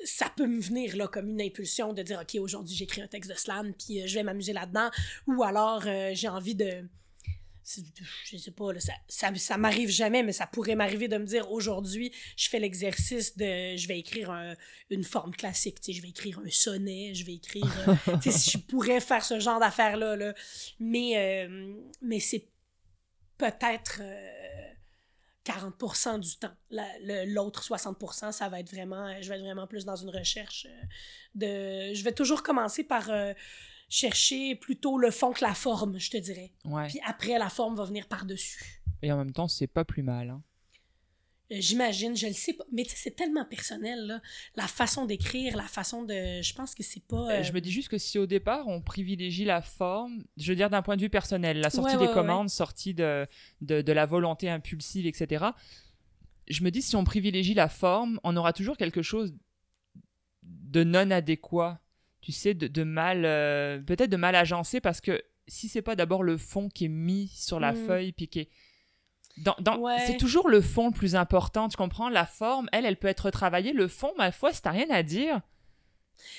[0.05, 3.31] ça peut me venir là, comme une impulsion de dire, OK, aujourd'hui, j'écris un texte
[3.31, 4.89] de slam, puis euh, je vais m'amuser là-dedans.
[5.27, 5.83] Ou alors,
[6.13, 6.87] j'ai envie de.
[8.25, 11.25] Je sais pas, là, ça, ça, ça m'arrive jamais, mais ça pourrait m'arriver de me
[11.25, 13.75] dire aujourd'hui, je fais l'exercice de.
[13.77, 14.55] Je vais écrire un-
[14.89, 17.65] une forme classique, je vais écrire un sonnet, je vais écrire.
[18.07, 20.33] euh, si je pourrais faire ce genre d'affaires-là, là.
[20.79, 22.47] Mais, euh, mais c'est
[23.37, 23.99] peut-être.
[24.01, 24.35] euh,
[25.45, 26.53] 40% du temps.
[26.69, 30.67] La- L'autre 60%, ça va être vraiment, je vais être vraiment plus dans une recherche
[30.69, 30.83] euh,
[31.33, 31.93] de...
[31.95, 33.33] Je vais toujours commencer par euh,
[33.89, 36.53] chercher plutôt le fond que la forme, je te dirais.
[36.65, 36.87] Ouais.
[36.87, 38.81] Puis après, la forme va venir par-dessus.
[39.01, 40.29] Et en même temps, c'est pas plus mal.
[40.29, 40.43] hein.
[41.51, 42.63] Euh, J'imagine, je le sais pas.
[42.71, 44.21] Mais c'est tellement personnel, là.
[44.55, 46.41] La façon d'écrire, la façon de...
[46.43, 47.15] Je pense que c'est pas...
[47.17, 50.51] Euh, euh, Je me dis juste que si au départ on privilégie la forme, je
[50.51, 53.25] veux dire d'un point de vue personnel, la sortie Ouais, des ouais, commandes, sortie de,
[53.61, 55.45] de, de la volonté impulsive, etc.
[56.47, 59.33] Je me dis si on privilégie la forme, on aura toujours quelque chose
[60.43, 61.79] de non adéquat,
[62.21, 65.95] tu sais, de, de mal, euh, peut-être de mal agencé, parce que si c'est pas
[65.95, 67.87] d'abord le fond qui est mis sur la Mm.
[67.87, 68.49] feuille, puis qui est-
[69.37, 69.97] dans, dans- Ouais.
[70.05, 72.09] C'est toujours le fond le plus important, tu comprends?
[72.09, 73.71] La forme, elle, elle peut être retravaillée.
[73.73, 75.39] Le fond, ma foi, si t'as rien à dire,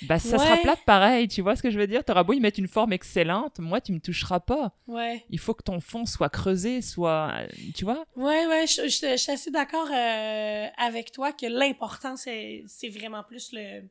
[0.02, 2.04] bah ça sera plate pareil, tu vois ce que je veux dire?
[2.04, 4.74] T'auras beau y mettre une forme excellente, moi tu me toucheras pas.
[4.86, 5.24] Ouais.
[5.30, 8.04] Il faut que ton fond soit creusé, soit, euh, tu vois?
[8.16, 12.90] Ouais, ouais, je, je- je suis assez d'accord euh, avec toi que l'important, c'est c'est
[12.90, 13.84] vraiment plus le,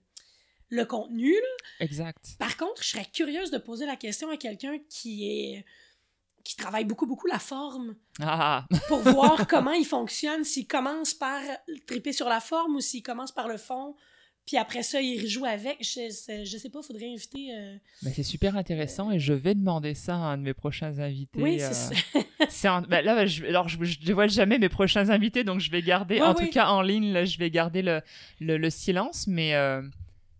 [0.69, 1.65] le contenu, là.
[1.85, 2.17] Exact.
[2.39, 5.65] Par contre, je serais curieuse de poser la question à quelqu'un qui est
[6.45, 11.41] qui travaille beaucoup, beaucoup la forme Ah, pour voir comment il fonctionne, s'il commence par
[11.85, 13.95] triper sur la forme ou s'il commence par le fond,
[14.47, 15.77] puis après ça, il rejoue avec.
[15.81, 17.53] Je, sais- je sais pas, faudrait inviter...
[17.55, 20.97] euh, mais c'est super intéressant et je vais demander ça à un de mes prochains
[20.99, 21.39] invités.
[21.41, 22.19] Oui, euh, c'est ça.
[22.49, 25.69] c'est un- bah, là, je, alors je, je dévoile jamais mes prochains invités, donc je
[25.69, 26.45] vais garder, Ouais, en oui.
[26.45, 28.01] tout cas en ligne, là, je vais garder le,
[28.39, 29.83] le, le silence, mais euh,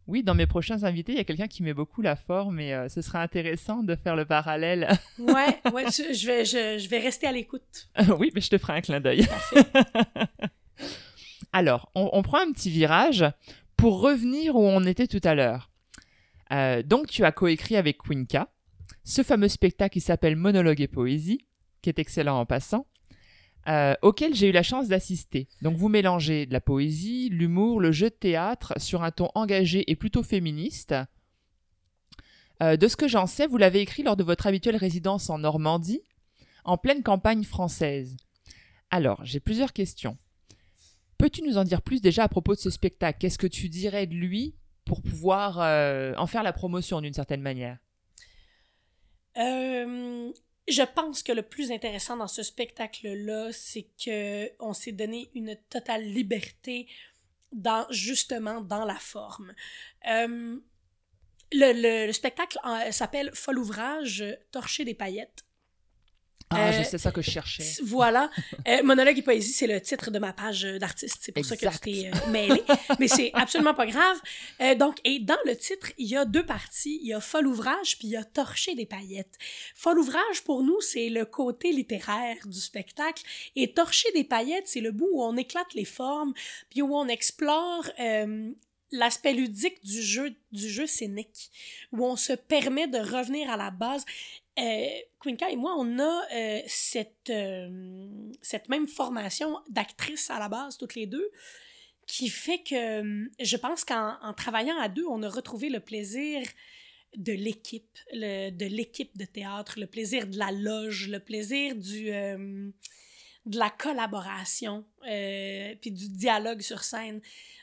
[0.09, 2.73] oui, dans mes prochains invités, il y a quelqu'un qui met beaucoup la forme et
[2.73, 4.89] euh, ce serait intéressant de faire le parallèle.
[5.19, 7.89] Ouais, ouais, je, je vais, je, je vais rester à l'écoute.
[8.17, 9.27] oui, mais je te ferai un clin d'œil.
[11.53, 13.25] Alors, on, on prend un petit virage
[13.77, 15.69] pour revenir où on était tout à l'heure.
[16.51, 18.47] Euh, donc, tu as coécrit avec Winka
[19.03, 21.45] ce fameux spectacle qui s'appelle Monologue et Poésie,
[21.81, 22.87] qui est excellent en passant,
[23.69, 25.47] euh, auquel j'ai eu la chance d'assister.
[25.61, 29.89] Donc, vous mélangez de la poésie, l'humour, le jeu de théâtre sur un ton engagé
[29.91, 30.95] et plutôt féministe.
[32.61, 35.37] Euh, de ce que j'en sais, vous l'avez écrit lors de votre habituelle résidence en
[35.37, 36.01] Normandie,
[36.65, 38.17] en pleine campagne française.
[38.91, 40.17] Alors, j'ai plusieurs questions.
[41.17, 43.19] Peux-tu nous en dire plus déjà à propos de ce spectacle?
[43.19, 44.55] Qu'est-ce que tu dirais de lui
[44.85, 47.77] pour pouvoir euh, en faire la promotion d'une certaine manière?
[49.37, 50.31] Euh,
[50.71, 55.55] je pense que le plus intéressant dans ce spectacle-là, c'est que on s'est donné une
[55.69, 56.87] totale liberté
[57.51, 59.53] dans justement dans la forme.
[60.09, 60.59] Euh,
[61.51, 62.59] le, le- le spectacle
[62.91, 65.43] s'appelle Folle ouvrage, torcher des paillettes.
[66.51, 67.63] Ah, Euh, c'est ça que je cherchais.
[67.83, 68.29] Voilà.
[68.67, 71.17] Euh, Monologue et poésie, c'est le titre de ma page euh, d'artiste.
[71.21, 72.63] C'est pour ça que tu t'es euh, mêlé.
[72.99, 74.17] Mais c'est absolument pas grave.
[74.77, 76.99] Donc, et dans le titre, il y a deux parties.
[77.03, 79.35] Il y a Folle ouvrage, puis il y a Torcher des paillettes.
[79.75, 83.23] Folle ouvrage, pour nous, c'est le côté littéraire du spectacle.
[83.55, 86.33] Et Torcher des paillettes, c'est le bout où on éclate les formes,
[86.69, 87.89] puis où on explore
[88.91, 91.51] l'aspect ludique du jeu, du jeu scénique,
[91.91, 94.03] où on se permet de revenir à la base.
[94.59, 94.87] Euh,
[95.19, 100.77] Quinca et moi, on a euh, cette, euh, cette même formation d'actrice à la base,
[100.77, 101.29] toutes les deux,
[102.07, 106.41] qui fait que je pense qu'en en travaillant à deux, on a retrouvé le plaisir
[107.15, 113.57] de l'équipe, de l'équipe de théâtre, le plaisir de la loge, le plaisir du, de
[113.57, 117.21] la collaboration, puis du dialogue sur scène.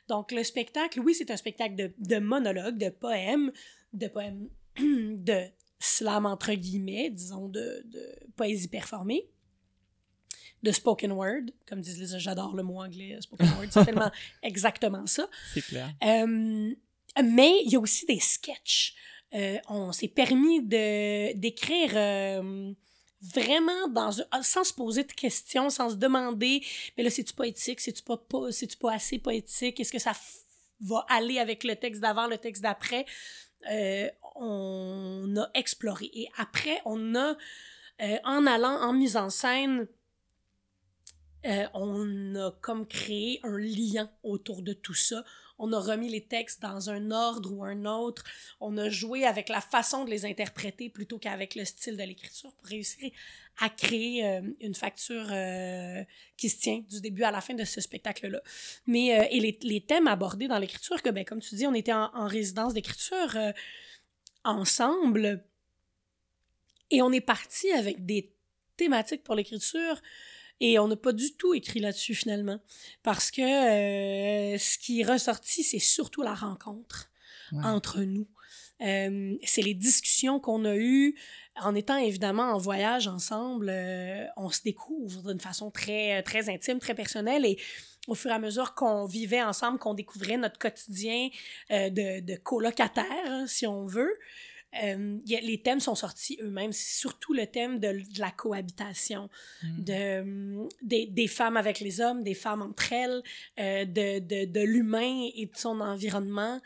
[0.08, 3.52] Donc, le spectacle, oui, c'est un spectacle de, de monologue, de poèmes,
[3.92, 9.28] de poèmes, de slam entre guillemets, disons, de, de poésie performée,
[10.62, 14.10] de spoken word, comme disent les j'adore le mot anglais, spoken word, c'est tellement
[14.42, 15.28] exactement ça.
[15.52, 15.92] C'est clair.
[16.04, 16.74] Euh,
[17.22, 18.94] mais il y a aussi des sketchs.
[19.34, 22.72] Euh, on s'est permis de d'écrire euh,
[23.34, 26.62] vraiment dans un- sans se poser de questions, sans se demander
[26.96, 30.42] mais là c'est-tu poétique, c'est-tu pas, pas c'est-tu pas assez poétique, est-ce que ça f-
[30.80, 33.04] va aller avec le texte d'avant, le texte d'après?
[33.70, 34.08] Euh,
[34.40, 37.36] on a exploré et après on a
[38.02, 39.86] euh, en allant en mise en scène
[41.46, 45.24] euh, on a comme créé un lien autour de tout ça.
[45.58, 48.24] On a remis les textes dans un ordre ou un autre.
[48.60, 52.52] On a joué avec la façon de les interpréter plutôt qu'avec le style de l'écriture
[52.52, 53.10] pour réussir
[53.58, 55.28] à créer euh, une facture
[56.36, 58.42] qui se tient du début à la fin de ce spectacle-là.
[58.86, 62.10] Mais et les, thèmes abordés dans l'écriture, que ben, comme tu dis, on était en,
[62.12, 63.36] en résidence d'écriture
[64.46, 65.44] ensemble
[66.90, 68.32] et on est parti avec des
[68.76, 70.00] thématiques pour l'écriture
[70.60, 72.60] et on n'a pas du tout écrit là-dessus finalement.
[73.02, 77.10] Parce que euh, ce qui est ressorti, c'est surtout la rencontre
[77.52, 77.62] Ouais.
[77.64, 78.26] entre nous.
[78.80, 81.14] Euh, c'est les discussions qu'on a eues
[81.54, 83.68] en étant évidemment en voyage ensemble.
[83.70, 87.56] euh, on se découvre d'une façon très, très intime, très personnelle et
[88.06, 91.28] au fur et à mesure qu'on vivait ensemble, qu'on découvrait notre quotidien
[91.70, 94.16] euh, de, de colocataire, si on veut,
[94.82, 96.72] euh, a- les thèmes sont sortis eux-mêmes.
[96.72, 99.30] C'est surtout le thème de, de la cohabitation,
[99.62, 99.84] Mm.
[99.84, 103.22] de, euh, des, des femmes avec les hommes, des femmes entre elles,
[103.58, 106.60] euh, de, de, de l'humain et de son environnement.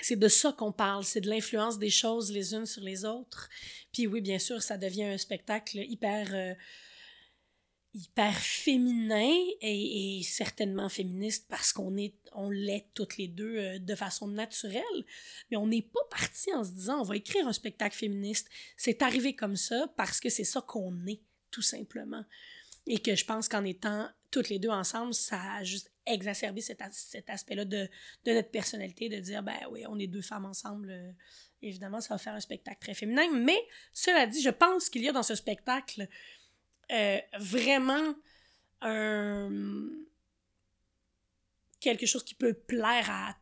[0.00, 3.48] C'est de ça qu'on parle, c'est de l'influence des choses les unes sur les autres.
[3.92, 6.34] Puis oui, bien sûr, ça devient un spectacle hyper,
[7.94, 13.94] hyper féminin et, certainement féministe parce qu'on est, on l'est toutes les deux euh, de
[13.94, 15.04] façon naturelle.
[15.50, 18.48] Mais on n'est pas parti en se disant on va écrire un spectacle féministe.
[18.76, 21.20] C'est arrivé comme ça parce que c'est ça qu'on est,
[21.50, 22.24] tout simplement.
[22.86, 26.80] Et que je pense qu'en étant toutes les deux ensemble, ça a juste exacerbé cet,
[26.90, 27.88] cet aspect-là de,
[28.24, 30.90] de notre personnalité, de dire, ben oui, on est deux femmes ensemble.
[30.90, 31.12] euh,
[31.60, 33.30] évidemment, ça va faire un spectacle très féminin.
[33.32, 33.58] Mais
[33.92, 36.08] cela dit, je pense qu'il y a dans ce spectacle
[36.90, 38.14] euh, vraiment
[38.80, 39.50] un
[41.80, 43.36] quelque chose qui peut plaire à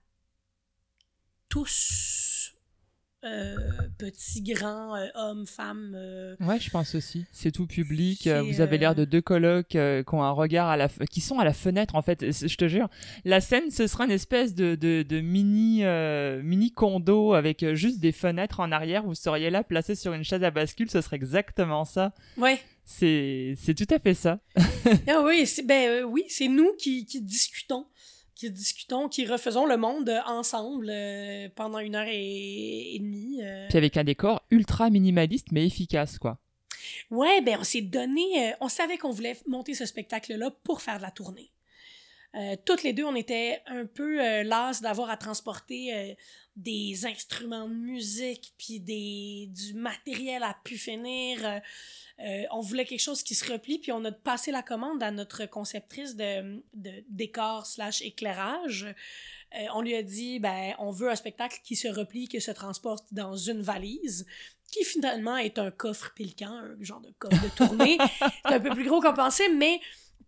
[1.49, 2.55] tous,
[3.24, 3.55] euh,
[3.99, 5.93] petits, grands, euh, hommes, femmes.
[5.95, 7.26] euh, Ouais, je pense aussi.
[7.32, 8.26] C'est tout public.
[8.26, 9.78] Vous avez l'air de deux colocs qui
[10.14, 12.30] ont un regard à la, f- qui sont à la fenêtre en fait.
[12.30, 12.88] Je te jure,
[13.24, 15.82] la scène ce sera une espèce de, de, de mini
[16.43, 19.03] mini condo avec juste des fenêtres en arrière.
[19.03, 20.88] Vous seriez là placé sur une chaise à bascule.
[20.91, 22.14] Ce serait exactement ça.
[22.38, 22.59] Ouais.
[22.85, 24.41] C'est c'est tout à fait ça.
[25.09, 27.87] Ah oui, c'est ben euh, oui, c'est nous qui, qui discutons,
[28.35, 33.41] qui discutons, qui refaisons le monde ensemble euh, pendant une heure et, et demie.
[33.43, 33.66] euh.
[33.68, 36.39] Puis avec un décor ultra minimaliste mais efficace quoi.
[37.11, 40.97] Ouais, ben on s'est donné, euh, on savait qu'on voulait monter ce spectacle-là pour faire
[40.97, 41.53] de la tournée.
[42.37, 46.14] Euh, toutes les deux, on était un peu euh, las d'avoir à transporter euh,
[46.61, 51.45] des instruments de musique, puis des, du matériel à pu finir.
[51.45, 51.59] Euh,
[52.21, 55.11] euh, on voulait quelque chose qui se replie, puis on a passé la commande à
[55.11, 58.95] notre conceptrice de, de décor slash éclairage.
[59.55, 62.51] Euh, on lui a dit, ben, on veut un spectacle qui se replie, qui se
[62.51, 64.27] transporte dans une valise,
[64.71, 67.97] qui finalement est un coffre pilquant, un genre de coffre de tournée.
[68.47, 69.81] c'est un peu plus gros qu'on pensait, mais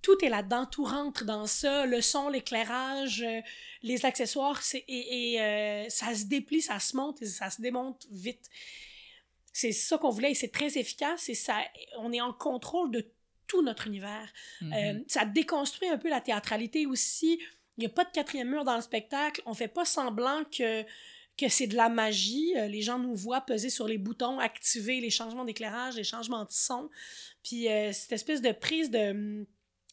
[0.03, 3.41] tout est là-dedans, tout rentre dans ça, le son, l'éclairage, euh,
[3.83, 7.63] les accessoires, c'est, et, et, euh, ça se déplie, ça se monte et ça se
[7.63, 8.51] démonte vite.
[9.53, 11.57] C'est ça qu'on voulait et c'est très efficace et ça,
[11.99, 13.07] on est en contrôle de
[13.47, 14.33] tout notre univers.
[14.61, 14.73] Mhm.
[14.73, 17.39] Euh, ça déconstruit un peu la théâtralité aussi.
[17.77, 19.43] Il n'y a pas de quatrième mur dans le spectacle.
[19.47, 20.83] On fait pas semblant que,
[21.37, 22.55] que c'est de la magie.
[22.55, 26.51] Les gens nous voient peser sur les boutons, activer les changements d'éclairage, les changements de
[26.51, 26.89] son.
[27.43, 29.47] Puis euh, cette espèce de prise de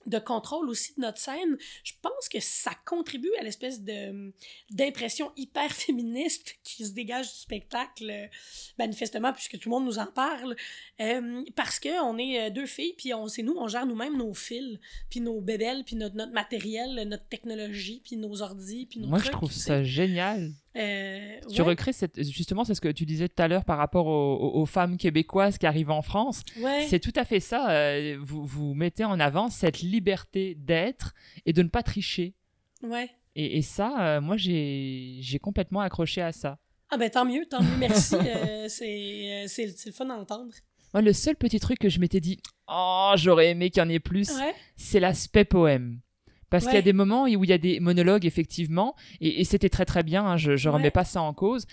[0.09, 4.33] de contrôle aussi de notre scène, je pense que ça contribue à l'espèce de
[4.71, 8.27] d'impression hyper féministe qui se dégage du spectacle euh,
[8.77, 10.55] manifestement puisque tout le monde nous en parle
[10.99, 14.17] euh, parce que on est euh, deux filles puis on c'est nous on gère nous-mêmes
[14.17, 14.79] nos fils
[15.09, 19.19] puis nos bébelles puis notre, notre matériel notre technologie puis nos ordis puis nos Moi,
[19.19, 19.67] je trucs, trouve tu sais.
[19.67, 20.53] ça génial.
[20.75, 22.21] Euh, Tu ouais, recrées cette...
[22.23, 25.65] justement, c'est ce que tu disais tout à l'heure par rapport aux, femmes québécoises qui
[25.65, 26.43] arrivent en France.
[26.57, 26.85] ouais.
[26.87, 27.71] C'est tout à fait ça.
[27.71, 31.13] euh, vous, vous mettez en avant cette liberté d'être
[31.45, 32.35] et de ne pas tricher.
[32.83, 33.09] ouais.
[33.35, 36.57] Et, et ça, euh, moi, j'ai complètement accroché à ça.
[36.89, 38.15] ah ben tant mieux tant mieux merci
[38.67, 40.51] c'est le fun d'entendre
[40.93, 43.89] Moi, le seul petit truc que je m'étais dit, oh, j'aurais aimé qu'il y en
[43.89, 45.99] ait plus, ouais c'est l'aspect poème.
[46.49, 49.43] Parce qu'il y a des moments où il y a des monologues, effectivement, et, et
[49.43, 50.91] c'était très très bien, hein, je ne remets Ouais.
[50.91, 51.65] pas ça en cause.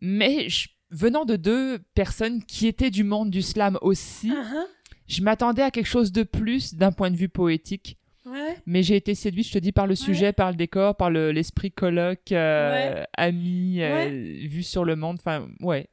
[0.00, 4.64] Mais je- venant de deux personnes qui étaient du monde du slam aussi, Uh-huh.
[5.06, 7.96] je m'attendais à quelque chose de plus d'un point de vue poétique.
[8.26, 11.10] ouais Mais j'ai été séduite, je te dis, par le sujet, par le décor, par
[11.10, 14.08] le- l'esprit colloque, euh, ami, euh,
[14.48, 15.16] vu sur le monde.
[15.18, 15.88] Enfin, ouais.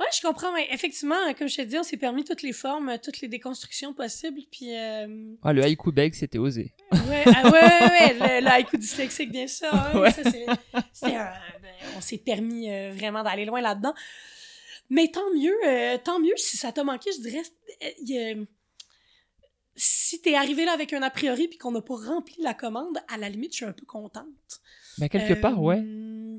[0.00, 2.88] Ouais, je comprends, mais effectivement, comme je t'ai dit, on s'est permis toutes les formes,
[2.90, 4.74] euh, toutes les déconstructions possibles, puis...
[4.74, 6.72] euh, Ah, le haïku beg, c'était osé.
[6.92, 9.72] Ouais, ah, ouais, ouais, ouais, le, le haïku dyslexique, bien sûr.
[9.72, 10.10] hein, Ouais.
[10.12, 10.22] ça,
[11.08, 13.94] un- ben, on s'est permis euh, vraiment d'aller loin là-dedans.
[14.88, 17.42] Mais tant mieux, euh, tant mieux si ça t'a manqué, je dirais...
[18.10, 18.44] euh,
[19.78, 22.98] si t'es arrivé là avec un a priori puis qu'on n'a pas rempli la commande,
[23.08, 24.24] à la limite, je suis un peu contente.
[24.98, 25.82] Mais quelque Euh, part, ouais.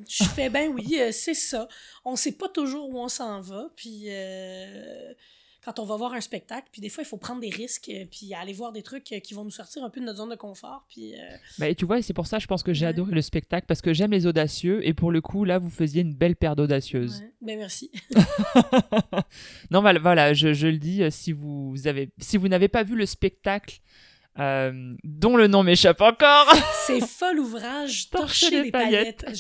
[0.10, 1.68] Je fais ben oui, euh, c'est ça.
[2.06, 5.14] On sait pas toujours où on s'en va, puis euh,
[5.66, 8.06] quand on va voir un spectacle, puis des fois il faut prendre des risques, euh,
[8.10, 10.36] puis aller voir des trucs qui vont nous sortir un peu de notre zone de
[10.36, 12.90] confort, puis euh, et tu vois, c'est pour ça, je pense que j'ai Ouais.
[12.92, 16.02] adoré le spectacle, parce que j'aime les audacieux, et pour le coup, là, vous faisiez
[16.04, 17.20] une belle paire d'audacieuses.
[17.20, 17.34] ouais.
[17.42, 17.92] ben merci.
[19.72, 23.06] non, voilà, je, je le dis, si vous, avez, si vous n'avez pas vu le
[23.06, 23.80] spectacle,
[24.40, 26.54] euh, dont le nom m'échappe encore,
[26.86, 29.26] c'est folle ouvrage, Torcher torcher les paillettes.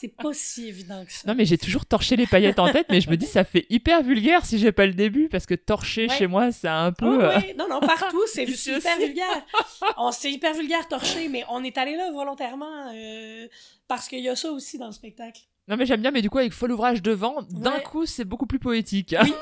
[0.00, 1.22] C'est pas si évident que ça.
[1.26, 3.66] non mais j'ai toujours torché les paillettes en tête, mais je me dis, ça fait
[3.70, 6.16] hyper vulgaire si j'ai pas le début, parce que torcher Ouais.
[6.16, 7.24] chez moi, c'est un Oh, peu...
[7.24, 7.54] euh, ouais.
[7.58, 9.44] Non, non, partout, c'est hyper vulgaire.
[9.96, 13.46] On c'est hyper vulgaire torché, mais on est allé là volontairement euh,
[13.88, 15.40] parce qu'il y a ça aussi dans le spectacle.
[15.66, 18.46] Non mais j'aime bien, mais du coup, avec fol ouvrage devant, d'un coup, c'est beaucoup
[18.46, 19.14] plus poétique.
[19.22, 19.32] Oui.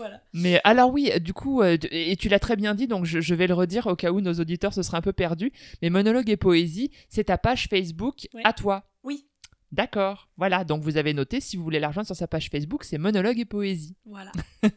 [0.00, 0.22] Voilà.
[0.32, 3.34] Mais alors oui, du coup, euh, et tu l'as très bien dit, donc je, je
[3.34, 6.28] vais le redire au cas où nos auditeurs se seraient un peu perdus, mais monologue
[6.30, 8.42] et poésie, c'est ta page Facebook Ouais.
[8.44, 8.84] à toi.
[9.04, 9.26] Oui,
[9.72, 12.82] D'accord, voilà, donc vous avez noté, si vous voulez la rejoindre sur sa page Facebook,
[12.82, 13.94] c'est monologue et poésie.
[14.04, 14.32] voilà.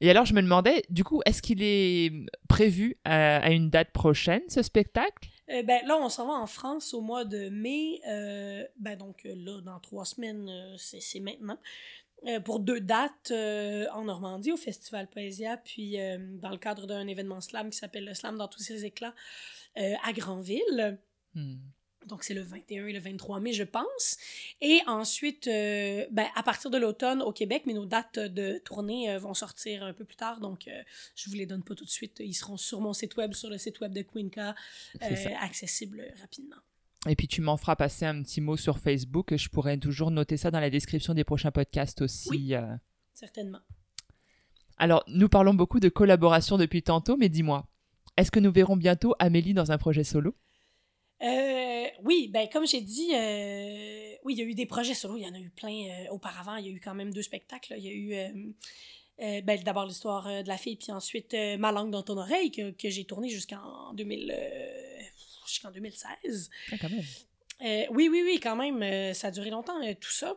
[0.00, 2.12] Et alors je me demandais, du coup, est-ce qu'il est
[2.48, 5.28] prévu à, à une date prochaine, ce spectacle?
[5.50, 8.00] Euh, ben, là, on s'en va en France au mois de mai.
[8.08, 11.58] euh, ben, donc euh, là, dans trois semaines, euh, c'est maintenant.
[12.26, 16.86] Euh, pour deux dates euh, en Normandie, au Festival Poésia, puis euh, dans le cadre
[16.86, 19.14] d'un événement slam qui s'appelle le Slam dans tous ses éclats
[19.76, 20.98] à Granville.
[21.34, 21.56] Hmm.
[22.06, 24.18] Donc, c'est le 21 et le 23 mai, je pense.
[24.60, 29.10] Et ensuite, euh, ben, à partir de l'automne au Québec, mais nos dates de tournée
[29.10, 30.40] euh, vont sortir un peu plus tard.
[30.40, 30.82] Donc, euh,
[31.16, 32.20] je vous les donne pas tout de suite.
[32.20, 34.54] Ils seront sur mon site web, sur le site web de Quinca,
[35.40, 36.56] accessibles rapidement.
[37.08, 40.36] Et puis tu m'en feras passer un petit mot sur Facebook, je pourrais toujours noter
[40.36, 42.28] ça dans la description des prochains podcasts aussi.
[42.30, 42.54] Oui.
[42.54, 42.76] euh.
[43.12, 43.60] Certainement.
[44.78, 47.66] Alors, nous parlons beaucoup de collaboration depuis tantôt, mais dis-moi,
[48.16, 50.34] est-ce que nous verrons bientôt Amélie dans un projet solo?
[51.22, 55.16] Euh, oui, ben comme j'ai dit, euh, oui, il y a eu des projets solo,
[55.16, 56.56] il y en a eu plein auparavant.
[56.56, 57.74] Il y a eu quand même deux spectacles.
[57.78, 58.50] Il y a eu
[59.20, 62.50] euh, ben, d'abord l'histoire de la fille, puis ensuite euh, Ma langue dans ton oreille,
[62.50, 64.93] que, que j'ai tourné jusqu'en 2000, euh,
[65.48, 66.50] jusqu'en 2016.
[66.72, 67.02] Ah, quand même.
[67.62, 70.36] Euh, oui, oui, oui, quand même, euh, ça a duré longtemps, euh, tout ça.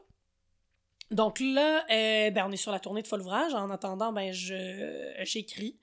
[1.10, 3.54] Donc là, euh, ben, on est sur la tournée de Folle Ouvrage.
[3.54, 5.78] En attendant, ben, je, j'écris.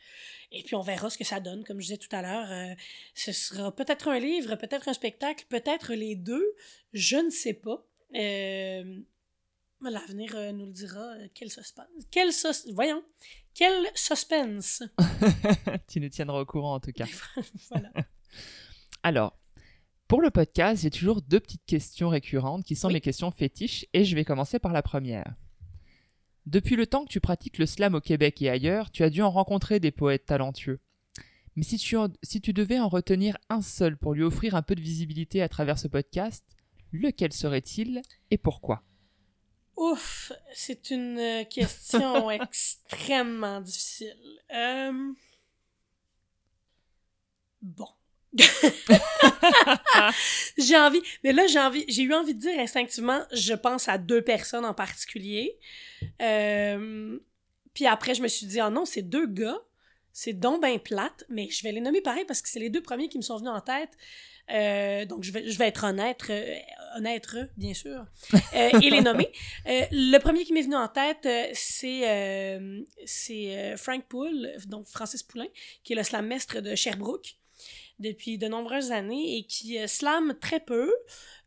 [0.52, 1.64] Et puis, on verra ce que ça donne.
[1.64, 2.76] Comme je disais tout à l'heure,
[3.14, 6.44] ce sera peut-être un livre, peut-être un spectacle, peut-être les deux.
[6.92, 7.84] Je ne sais pas.
[9.80, 11.14] L'avenir nous le dira.
[11.34, 11.88] Quel suspense.
[12.10, 13.02] Quel sus- Voyons.
[13.54, 14.82] Quel suspense.
[15.88, 17.06] tu nous tiendras au courant en tout cas.
[17.70, 17.90] voilà.
[19.04, 19.38] Alors,
[20.08, 22.94] pour le podcast, j'ai toujours deux petites questions récurrentes qui sont Oui.
[22.94, 25.34] mes questions fétiches et je vais commencer par la première.
[26.46, 29.22] Depuis le temps que tu pratiques le slam au Québec et ailleurs, tu as dû
[29.22, 30.80] en rencontrer des poètes talentueux.
[31.56, 34.62] Mais si tu, en- si tu devais en retenir un seul pour lui offrir un
[34.62, 36.44] peu de visibilité à travers ce podcast,
[36.92, 38.00] lequel serait-il
[38.30, 38.82] et pourquoi?
[39.76, 44.16] Ouf, c'est une euh, question extrêmement difficile.
[44.54, 45.12] Euh,
[47.62, 47.88] Bon.
[50.58, 53.98] j'ai envie, mais là j'ai envie, j'ai eu envie de dire instinctivement, je pense à
[53.98, 55.58] deux personnes en particulier.
[56.20, 57.18] Euh,
[57.74, 59.58] Puis après je me suis dit, oh non, c'est deux gars,
[60.12, 62.82] c'est donc ben plate, mais je vais les nommer pareil parce que c'est les deux
[62.82, 63.90] premiers qui me sont venus en tête.
[64.50, 66.58] Euh, donc, je vais, je vais être honnête, euh,
[66.98, 67.26] honnête,
[67.56, 68.04] bien sûr,
[68.52, 69.32] et les nommer.
[69.66, 72.60] Le premier qui m'est venu en tête, c'est
[73.06, 75.46] c'est Frank Poole, donc Francis Poulain,
[75.82, 77.38] qui est le slam mestre de Sherbrooke
[77.98, 80.92] depuis de nombreuses années et qui euh, slame très peu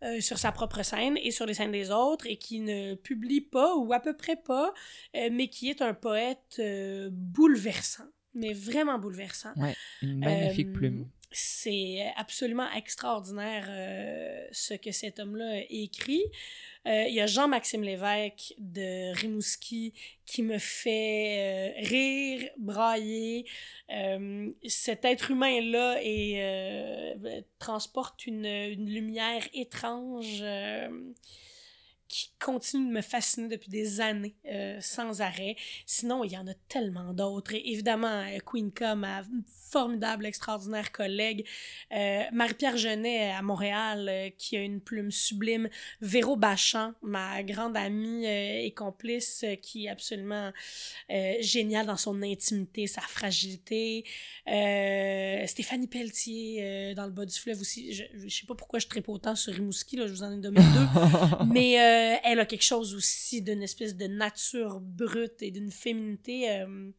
[0.03, 3.41] euh, sur sa propre scène et sur les scènes des autres et qui ne publie
[3.41, 4.73] pas ou à peu près pas,
[5.15, 9.53] euh, mais qui est un poète euh, bouleversant, mais vraiment bouleversant.
[10.01, 11.09] Une magnifique plume.
[11.31, 15.65] C'est absolument extraordinaire euh, ce que cet homme-là a
[16.87, 17.05] écrit.
[17.05, 19.93] Euh, Il y a Jean-Maxime Lévesque de Rimouski
[20.25, 23.45] qui me fait euh, rire, brailler.
[23.89, 28.47] Euh, cet être humain-là euh, transporte une,
[28.85, 30.43] lumière étrange
[32.07, 35.55] qui continue de me fasciner depuis des années euh, sans arrêt.
[35.85, 37.53] Sinon, il y en a tellement d'autres.
[37.53, 39.23] Évidemment, euh, Queen K, ma
[39.69, 41.45] formidable, extraordinaire collègue.
[41.91, 45.69] Euh, Marie-Pierre Genet à Montréal, euh, qui a une plume sublime.
[45.99, 50.51] Véro Bachand, ma grande amie et complice, qui est absolument
[51.41, 54.05] géniale dans son intimité, sa fragilité.
[54.45, 57.93] Stéphanie Pelletier, dans le bas du fleuve aussi.
[57.93, 60.37] Je, je sais pas pourquoi je tripe autant sur Rimouski, là, je vous en ai
[60.37, 61.45] donné deux.
[61.47, 66.49] Mais euh, elle a quelque chose aussi d'une espèce de nature brute et d'une féminité
[66.51, 66.91] euh,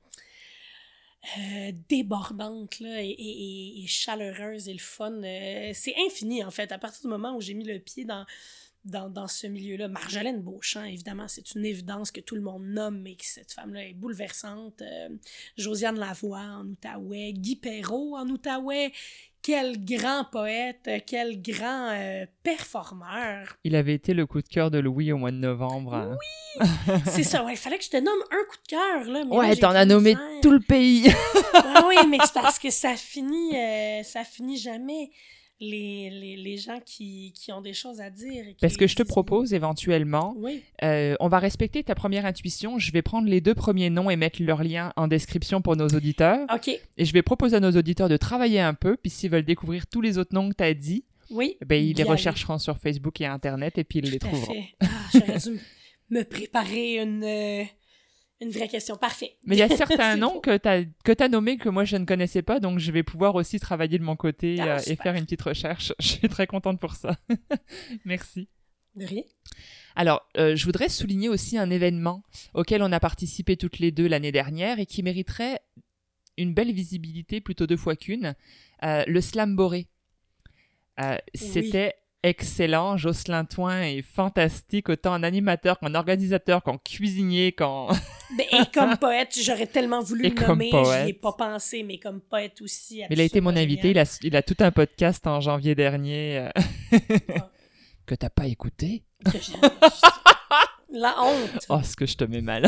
[1.39, 5.21] euh, débordante et, et- et- et chaleureuse et le fun.
[5.75, 6.73] C'est infini, en fait.
[6.73, 8.25] À partir du moment où j'ai mis le pied dans,
[8.85, 13.17] dans, ce milieu-là, Marjolaine Beauchamp, évidemment, c'est une évidence que tout le monde nomme, mais
[13.17, 14.83] que cette femme-là est bouleversante.
[15.57, 18.93] Josiane Lavoie en Outaouais, Guy Perrault en Outaouais.
[19.43, 23.57] Quel grand poète, quel grand euh, performeur.
[23.65, 25.95] Il avait été le coup de cœur de Louis au mois de novembre.
[25.95, 26.17] hein.
[27.07, 27.53] C'est ça, ouais.
[27.55, 29.25] Il fallait que je te nomme un coup de cœur, là.
[29.25, 31.11] mais Ouais, t'en as nommé tout le pays.
[31.55, 35.11] Ah oui, mais c'est parce que ça finit, euh, ça finit jamais.
[35.61, 38.45] Les, les, les gens qui, qui ont des choses à dire.
[38.47, 42.27] et qui Parce que je te propose éventuellement, Oui, euh, on va respecter ta première
[42.27, 42.79] intuition.
[42.79, 45.89] Je vais prendre les deux premiers noms et mettre leur lien en description pour nos
[45.89, 46.47] auditeurs.
[46.55, 48.97] ok, Et je vais proposer à nos auditeurs de travailler un peu.
[48.97, 51.57] Puis s'ils veulent découvrir tous les autres noms que tu as dit, oui.
[51.67, 54.63] ben, ils les rechercheront sur Facebook et Internet et puis ils les Tout trouveront.
[54.81, 55.61] Ah, J'aurais dû
[56.11, 57.65] me préparer une, euh,
[58.41, 58.97] une vraie question.
[58.97, 59.37] Parfait.
[59.47, 61.97] Mais il y a certains noms que tu as, que as nommés que moi je
[61.97, 64.97] ne connaissais pas, donc je vais pouvoir aussi travailler de mon côté Ah, euh, et
[64.97, 65.93] faire une petite recherche.
[66.01, 67.17] Je suis très contente pour ça.
[68.05, 68.49] Merci.
[68.95, 69.23] De rien.
[69.95, 72.23] Alors, euh, je voudrais souligner aussi un événement
[72.55, 75.61] auquel on a participé toutes les deux l'année dernière et qui mériterait
[76.37, 78.35] une belle visibilité plutôt deux fois qu'une,
[78.85, 79.89] euh, le Slamboré.
[81.01, 87.89] Euh, C'était excellent, Jocelyn Toin est fantastique, autant en animateur qu'en organisateur, qu'en cuisinier, qu'en...
[88.37, 91.97] Ben, et comme poète, j'aurais tellement voulu Et le nommer, j'y ai pas pensé, mais
[91.97, 93.01] comme poète aussi.
[93.09, 95.75] Mais il a été mon invité, il a, il a tout un podcast en janvier
[95.75, 96.61] dernier Ah.
[98.07, 99.05] que t'as pas écouté?
[100.91, 101.67] La honte.
[101.69, 102.67] Oh, ce que je te mets mal.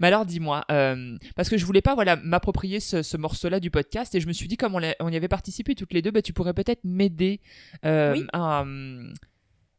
[0.00, 3.70] Mais alors, dis-moi, euh, parce que je voulais pas voilà, m'approprier ce, ce morceau-là du
[3.70, 6.22] podcast et je me suis dit, comme on, y avait participé toutes les deux, bah,
[6.22, 7.40] tu pourrais peut-être m'aider
[7.84, 8.26] euh, Oui.
[8.32, 9.12] à, hum,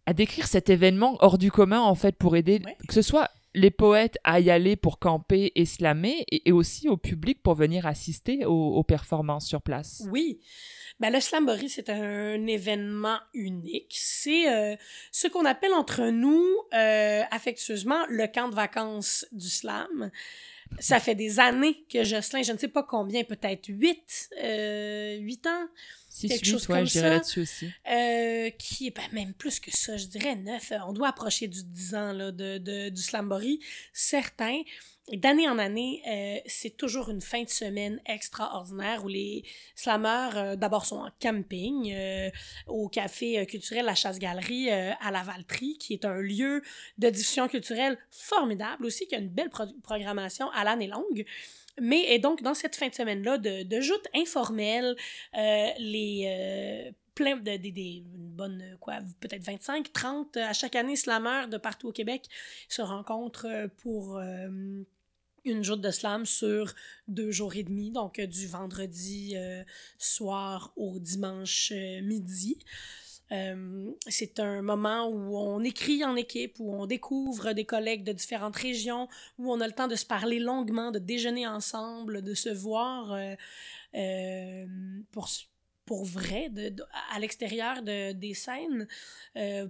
[0.05, 2.75] à décrire cet événement hors du commun, en fait, pour aider Ouais.
[2.87, 6.95] que ce soit les poètes à y aller pour camper et slammer et, aussi au
[6.95, 10.03] public pour venir assister aux, aux performances sur place?
[10.11, 10.39] Oui.
[10.99, 13.95] Ben, le Slamboree, c'est un événement unique.
[13.99, 14.75] C'est euh,
[15.11, 16.43] ce qu'on appelle entre nous,
[16.73, 20.09] euh, affectueusement, le camp de vacances du slam.
[20.79, 25.45] Ça fait des années que Jocelyn, je ne sais pas combien, peut-être huit, euh, huit
[25.47, 25.67] ans,
[26.09, 27.09] 6 Quelque 8, chose ouais, comme ça.
[27.09, 27.67] là-dessus aussi.
[27.91, 30.71] euh, qui est ben, même plus que ça, je dirais neuf.
[30.87, 33.59] On doit approcher du 10 ans là, de, de- du Slamboree.
[33.93, 34.61] Certains,
[35.13, 39.43] d'année en année, euh, c'est toujours une fin de semaine extraordinaire où les
[39.75, 42.29] slameurs, euh, d'abord, sont en camping euh,
[42.67, 46.61] au café culturel La Chasse-Galerie à la Valtrie, qui est un lieu
[46.97, 51.25] de diffusion culturelle formidable aussi, qui a une belle pro- programmation à l'année longue.
[51.79, 54.95] Mais et donc, dans cette fin de semaine-là, de, de joutes informelles,
[55.33, 61.47] les, plein de, des- des- une bonne, quoi, peut-être 25, 30 à chaque année, slameurs
[61.47, 62.25] de partout au Québec
[62.67, 64.19] se rencontrent pour
[65.45, 66.73] une joute de slam sur
[67.07, 69.35] deux jours et demi, donc du vendredi
[69.97, 71.71] soir au dimanche
[72.03, 72.57] midi.
[73.31, 78.13] Euh, c'est un moment où on écrit en équipe, où on découvre des collègues de
[78.13, 82.33] différentes régions, où on a le temps de se parler longuement, de déjeuner ensemble, de
[82.33, 83.35] se voir euh,
[83.95, 84.65] euh,
[85.11, 85.29] pour,
[85.87, 86.71] pour vrai, de,
[87.11, 88.87] à l'extérieur de, des scènes,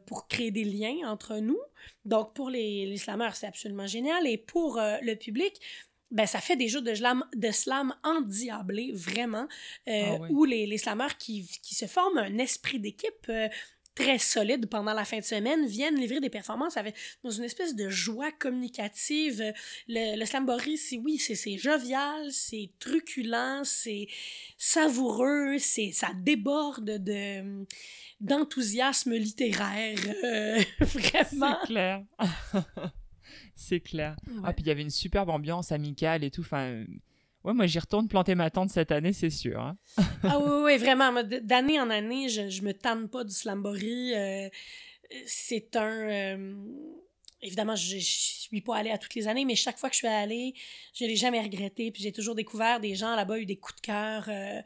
[0.06, 1.60] pour créer des liens entre nous.
[2.04, 4.28] Donc, pour les, les slameurs, c'est absolument génial.
[4.28, 5.62] Et pour le public,
[6.10, 9.48] ben, ça fait des jeux de slam, de slam endiablés, vraiment,
[9.88, 13.50] euh, ah où les, les slammeurs qui, qui, se forment un esprit d'équipe euh,
[13.98, 17.76] très solide pendant la fin de semaine viennent livrer des performances avec, dans une espèce
[17.76, 19.44] de joie communicative.
[19.88, 24.08] Le, le slamboree, c'est oui, c'est jovial, c'est truculent, c'est
[24.56, 27.66] savoureux, c'est ça déborde de
[28.20, 31.58] d'enthousiasme littéraire, euh, vraiment.
[31.62, 32.04] C'est clair.
[33.60, 34.16] C'est clair.
[34.44, 36.42] Ah, puis il y avait une superbe ambiance amicale et tout.
[36.42, 36.86] Enfin,
[37.44, 39.60] ouais, moi j'y retourne planter ma tente cette année, c'est sûr.
[39.60, 39.78] Hein.
[40.24, 41.24] ah oui, oui, vraiment.
[41.24, 44.14] D'année en année, je, je me tanne pas du slamboree.
[44.16, 44.50] Euh,
[45.26, 46.10] c'est un.
[46.10, 46.56] Euh,
[47.42, 50.00] évidemment, je, ne suis pas allée à toutes les années, mais chaque fois que je
[50.00, 50.54] suis allée,
[50.94, 51.92] je l'ai jamais regretté.
[51.92, 54.62] Puis j'ai toujours découvert des gens là-bas, eu des coups de cœur euh,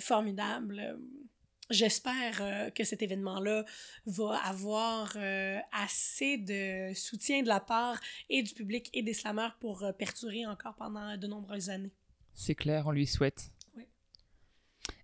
[0.00, 0.98] formidables.
[1.70, 3.64] J'espère euh, que cet événement-là
[4.06, 7.98] va avoir euh, assez de soutien de la part
[8.30, 11.90] et du public et des slameurs pour euh, perdurer encore pendant de nombreuses années.
[12.34, 13.50] C'est clair, on lui souhaite.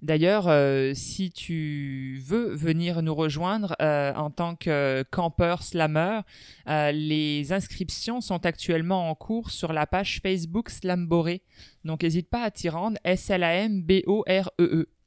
[0.00, 0.50] D'ailleurs,
[0.96, 6.22] si tu veux venir nous rejoindre en tant que campeur slammer,
[6.66, 11.42] les inscriptions sont actuellement en cours sur la page Facebook Slamboré.
[11.84, 14.50] Donc n'hésite pas à t'y rendre, S-L-A-M-B-O-R-E-E.
[14.60, 15.01] e e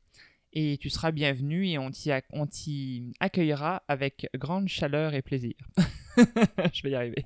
[0.56, 5.54] et tu seras bienvenu et on t'y accueillera avec grande chaleur et plaisir.
[6.74, 7.26] Je vais y arriver.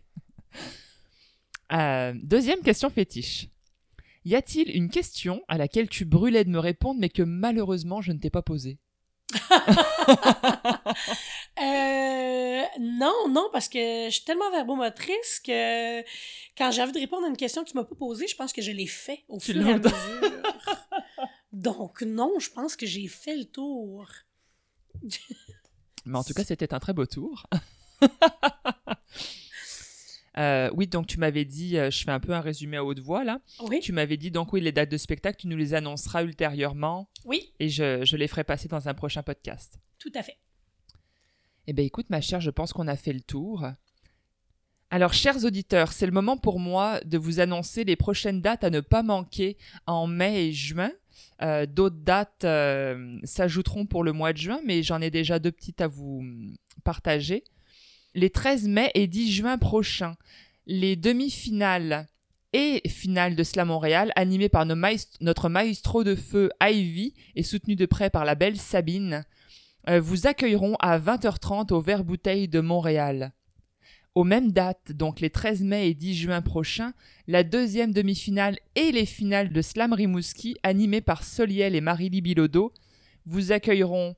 [1.71, 3.47] Euh, deuxième question fétiche.
[4.25, 8.11] Y a-t-il une question à laquelle tu brûlais de me répondre mais que malheureusement je
[8.11, 8.79] ne t'ai pas posée?
[11.61, 16.01] Euh, non, non, parce que je suis tellement verbomotrice que
[16.57, 18.53] quand j'ai envie de répondre à une question que tu m'as pas posée, je pense
[18.53, 19.91] que je l'ai fait au fur et à mesure.
[21.59, 24.09] Donc non, je pense que j'ai fait le tour.
[26.05, 27.47] Mais en tout cas, c'était un très beau tour.
[30.37, 32.99] Euh, oui, donc tu m'avais dit, euh, je fais un peu un résumé à haute
[32.99, 33.41] voix là.
[33.61, 33.81] Oui.
[33.81, 37.09] Tu m'avais dit donc oui, les dates de spectacle, tu nous les annonceras ultérieurement.
[37.25, 37.51] Oui.
[37.59, 39.79] Et je, je les ferai passer dans un prochain podcast.
[39.97, 40.37] Tout à fait.
[41.67, 43.67] Eh bien écoute ma chère, je pense qu'on a fait le tour.
[44.91, 48.69] Alors chers auditeurs, c'est le moment pour moi de vous annoncer les prochaines dates à
[48.69, 49.57] ne pas manquer
[49.87, 50.91] en mai et juin.
[51.41, 55.51] Euh, d'autres dates euh, s'ajouteront pour le mois de juin, mais j'en ai déjà deux
[55.51, 56.23] petites à vous
[56.83, 57.43] partager.
[58.15, 60.15] Les 13 mai et 10 juin prochains,
[60.65, 62.07] les demi-finales
[62.53, 67.85] et finales de Slam Montréal, animées par notre maestro de feu Ivy et soutenu de
[67.85, 69.23] près par la belle Sabine,
[69.87, 73.33] euh, vous accueilleront à 20h30 au Vert Bouteille de Montréal.
[74.19, 76.91] Aux mêmes dates, donc les 13 mai et 10 juin prochains,
[77.25, 82.73] la deuxième demi-finale et les finales de Slam Rimouski, animées par Soliel et Marie-Lie Bilodeau,
[83.25, 84.17] vous accueilleront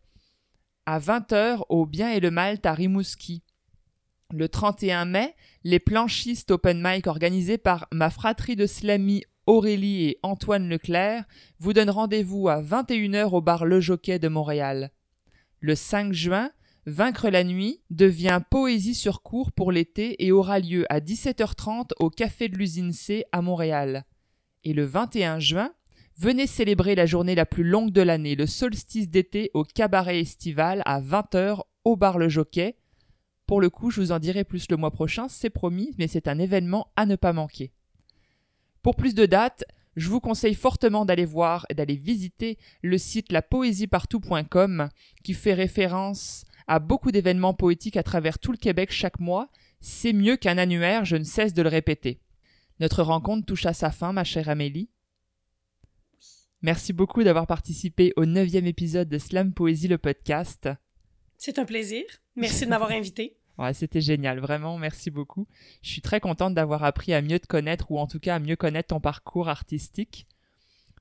[0.88, 3.44] à 20h au Bien et le Malte à Rimouski.
[4.34, 10.20] Le 31 mai, les planchistes open mic organisés par ma fratrie de Slamy Aurélie et
[10.24, 11.26] Antoine Leclerc
[11.60, 14.90] vous donnent rendez-vous à 21h au bar Le Jockey de Montréal.
[15.60, 16.50] Le 5 juin,
[16.88, 22.10] Vaincre la nuit devient Poésie sur cours pour l'été et aura lieu à 17h30 au
[22.10, 24.06] Café de l'usine C à Montréal.
[24.64, 25.74] Et le 21 juin,
[26.18, 30.82] venez célébrer la journée la plus longue de l'année, le solstice d'été au cabaret estival
[30.86, 32.78] à 20h au bar Le Jockey.
[33.46, 36.28] Pour le coup, je vous en dirai plus le mois prochain, c'est promis, mais c'est
[36.28, 37.74] un événement à ne pas manquer.
[38.82, 39.66] Pour plus de dates,
[39.96, 44.90] je vous conseille fortement d'aller voir et d'aller visiter le site lapoésiepartout.com
[45.24, 49.50] qui fait référence à beaucoup d'événements poétiques à travers tout le Québec chaque mois,
[49.82, 52.22] c'est mieux qu'un annuaire, je ne cesse de le répéter.
[52.80, 54.90] Notre rencontre touche à sa fin, ma chère Amélie.
[56.62, 60.70] Merci beaucoup d'avoir participé au neuvième épisode de Slam Poésie, le podcast.
[61.38, 62.06] C'est un plaisir.
[62.38, 63.38] Merci de m'avoir invité.
[63.58, 65.46] Ouais, c'était génial, vraiment, merci beaucoup.
[65.84, 68.40] Je suis très contente d'avoir appris à mieux te connaître, ou en tout cas à
[68.40, 70.26] mieux connaître ton parcours artistique.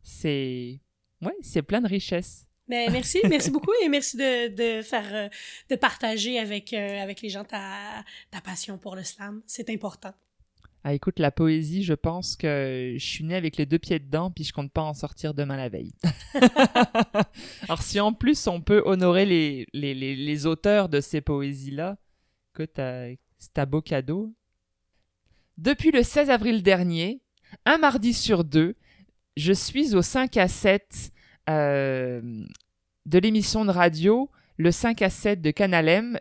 [0.03, 0.81] C'est...
[1.23, 2.50] Ouais, c'est plein de richesses.
[2.71, 4.47] Mais ben, merci, merci beaucoup et merci de,
[4.79, 5.29] de faire, euh,
[5.69, 9.43] de partager avec, euh, avec les gens ta, ta passion pour le slam.
[9.45, 10.13] C'est important.
[10.85, 14.31] Ah écoute, la poésie, je pense que je suis né avec les deux pieds dedans,
[14.31, 15.93] puis je compte pas en sortir demain la veille.
[17.65, 21.99] Alors si en plus on peut honorer les, les, les, les auteurs de ces poésies-là,
[22.55, 24.33] que c'est un beau cadeau.
[25.59, 27.21] Depuis le 16 avril dernier,
[27.67, 28.77] un mardi sur deux,
[29.37, 31.20] je suis au 5 à 7 euh,
[31.51, 36.19] de l'émission de radio, le 5 à 7 de Canal M,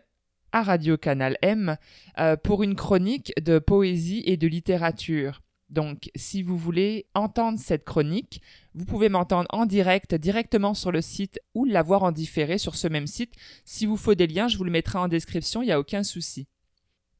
[0.52, 1.76] à Radio Canal M,
[2.18, 5.42] euh, pour une chronique de poésie et de littérature.
[5.68, 8.42] Donc, si vous voulez entendre cette chronique,
[8.74, 12.88] vous pouvez m'entendre en direct directement sur le site ou l'avoir en différé sur ce
[12.88, 13.34] même site.
[13.64, 16.02] Si vous faut des liens, je vous le mettrai en description, il n'y a aucun
[16.02, 16.48] souci.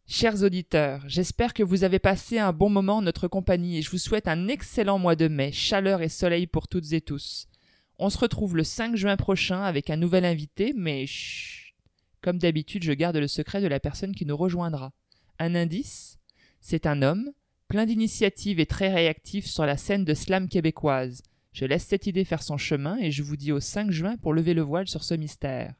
[0.08, 3.90] Chers auditeurs, j'espère que vous avez passé un bon moment en notre compagnie et je
[3.90, 7.46] vous souhaite un excellent mois de mai, chaleur et soleil pour toutes et tous.
[8.02, 11.74] On se retrouve le 5 juin prochain avec un nouvel invité, mais chut,
[12.22, 14.92] comme d'habitude, je garde le secret de la personne qui nous rejoindra.
[15.38, 16.18] Un indice
[16.62, 17.30] C'est un homme,
[17.68, 21.20] plein d'initiatives et très réactif sur la scène de slam québécoise.
[21.52, 24.32] Je laisse cette idée faire son chemin et je vous dis au 5 juin pour
[24.32, 25.74] lever le voile sur ce mystère.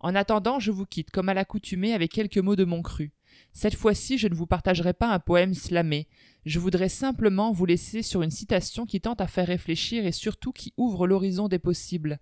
[0.00, 3.12] En attendant, je vous quitte comme à l'accoutumée avec quelques mots de mon cru.
[3.52, 6.08] Cette fois-ci, je ne vous partagerai pas un poème slamé.
[6.46, 10.52] Je voudrais simplement vous laisser sur une citation qui tente à faire réfléchir et surtout
[10.52, 12.18] qui ouvre l'horizon des possibles.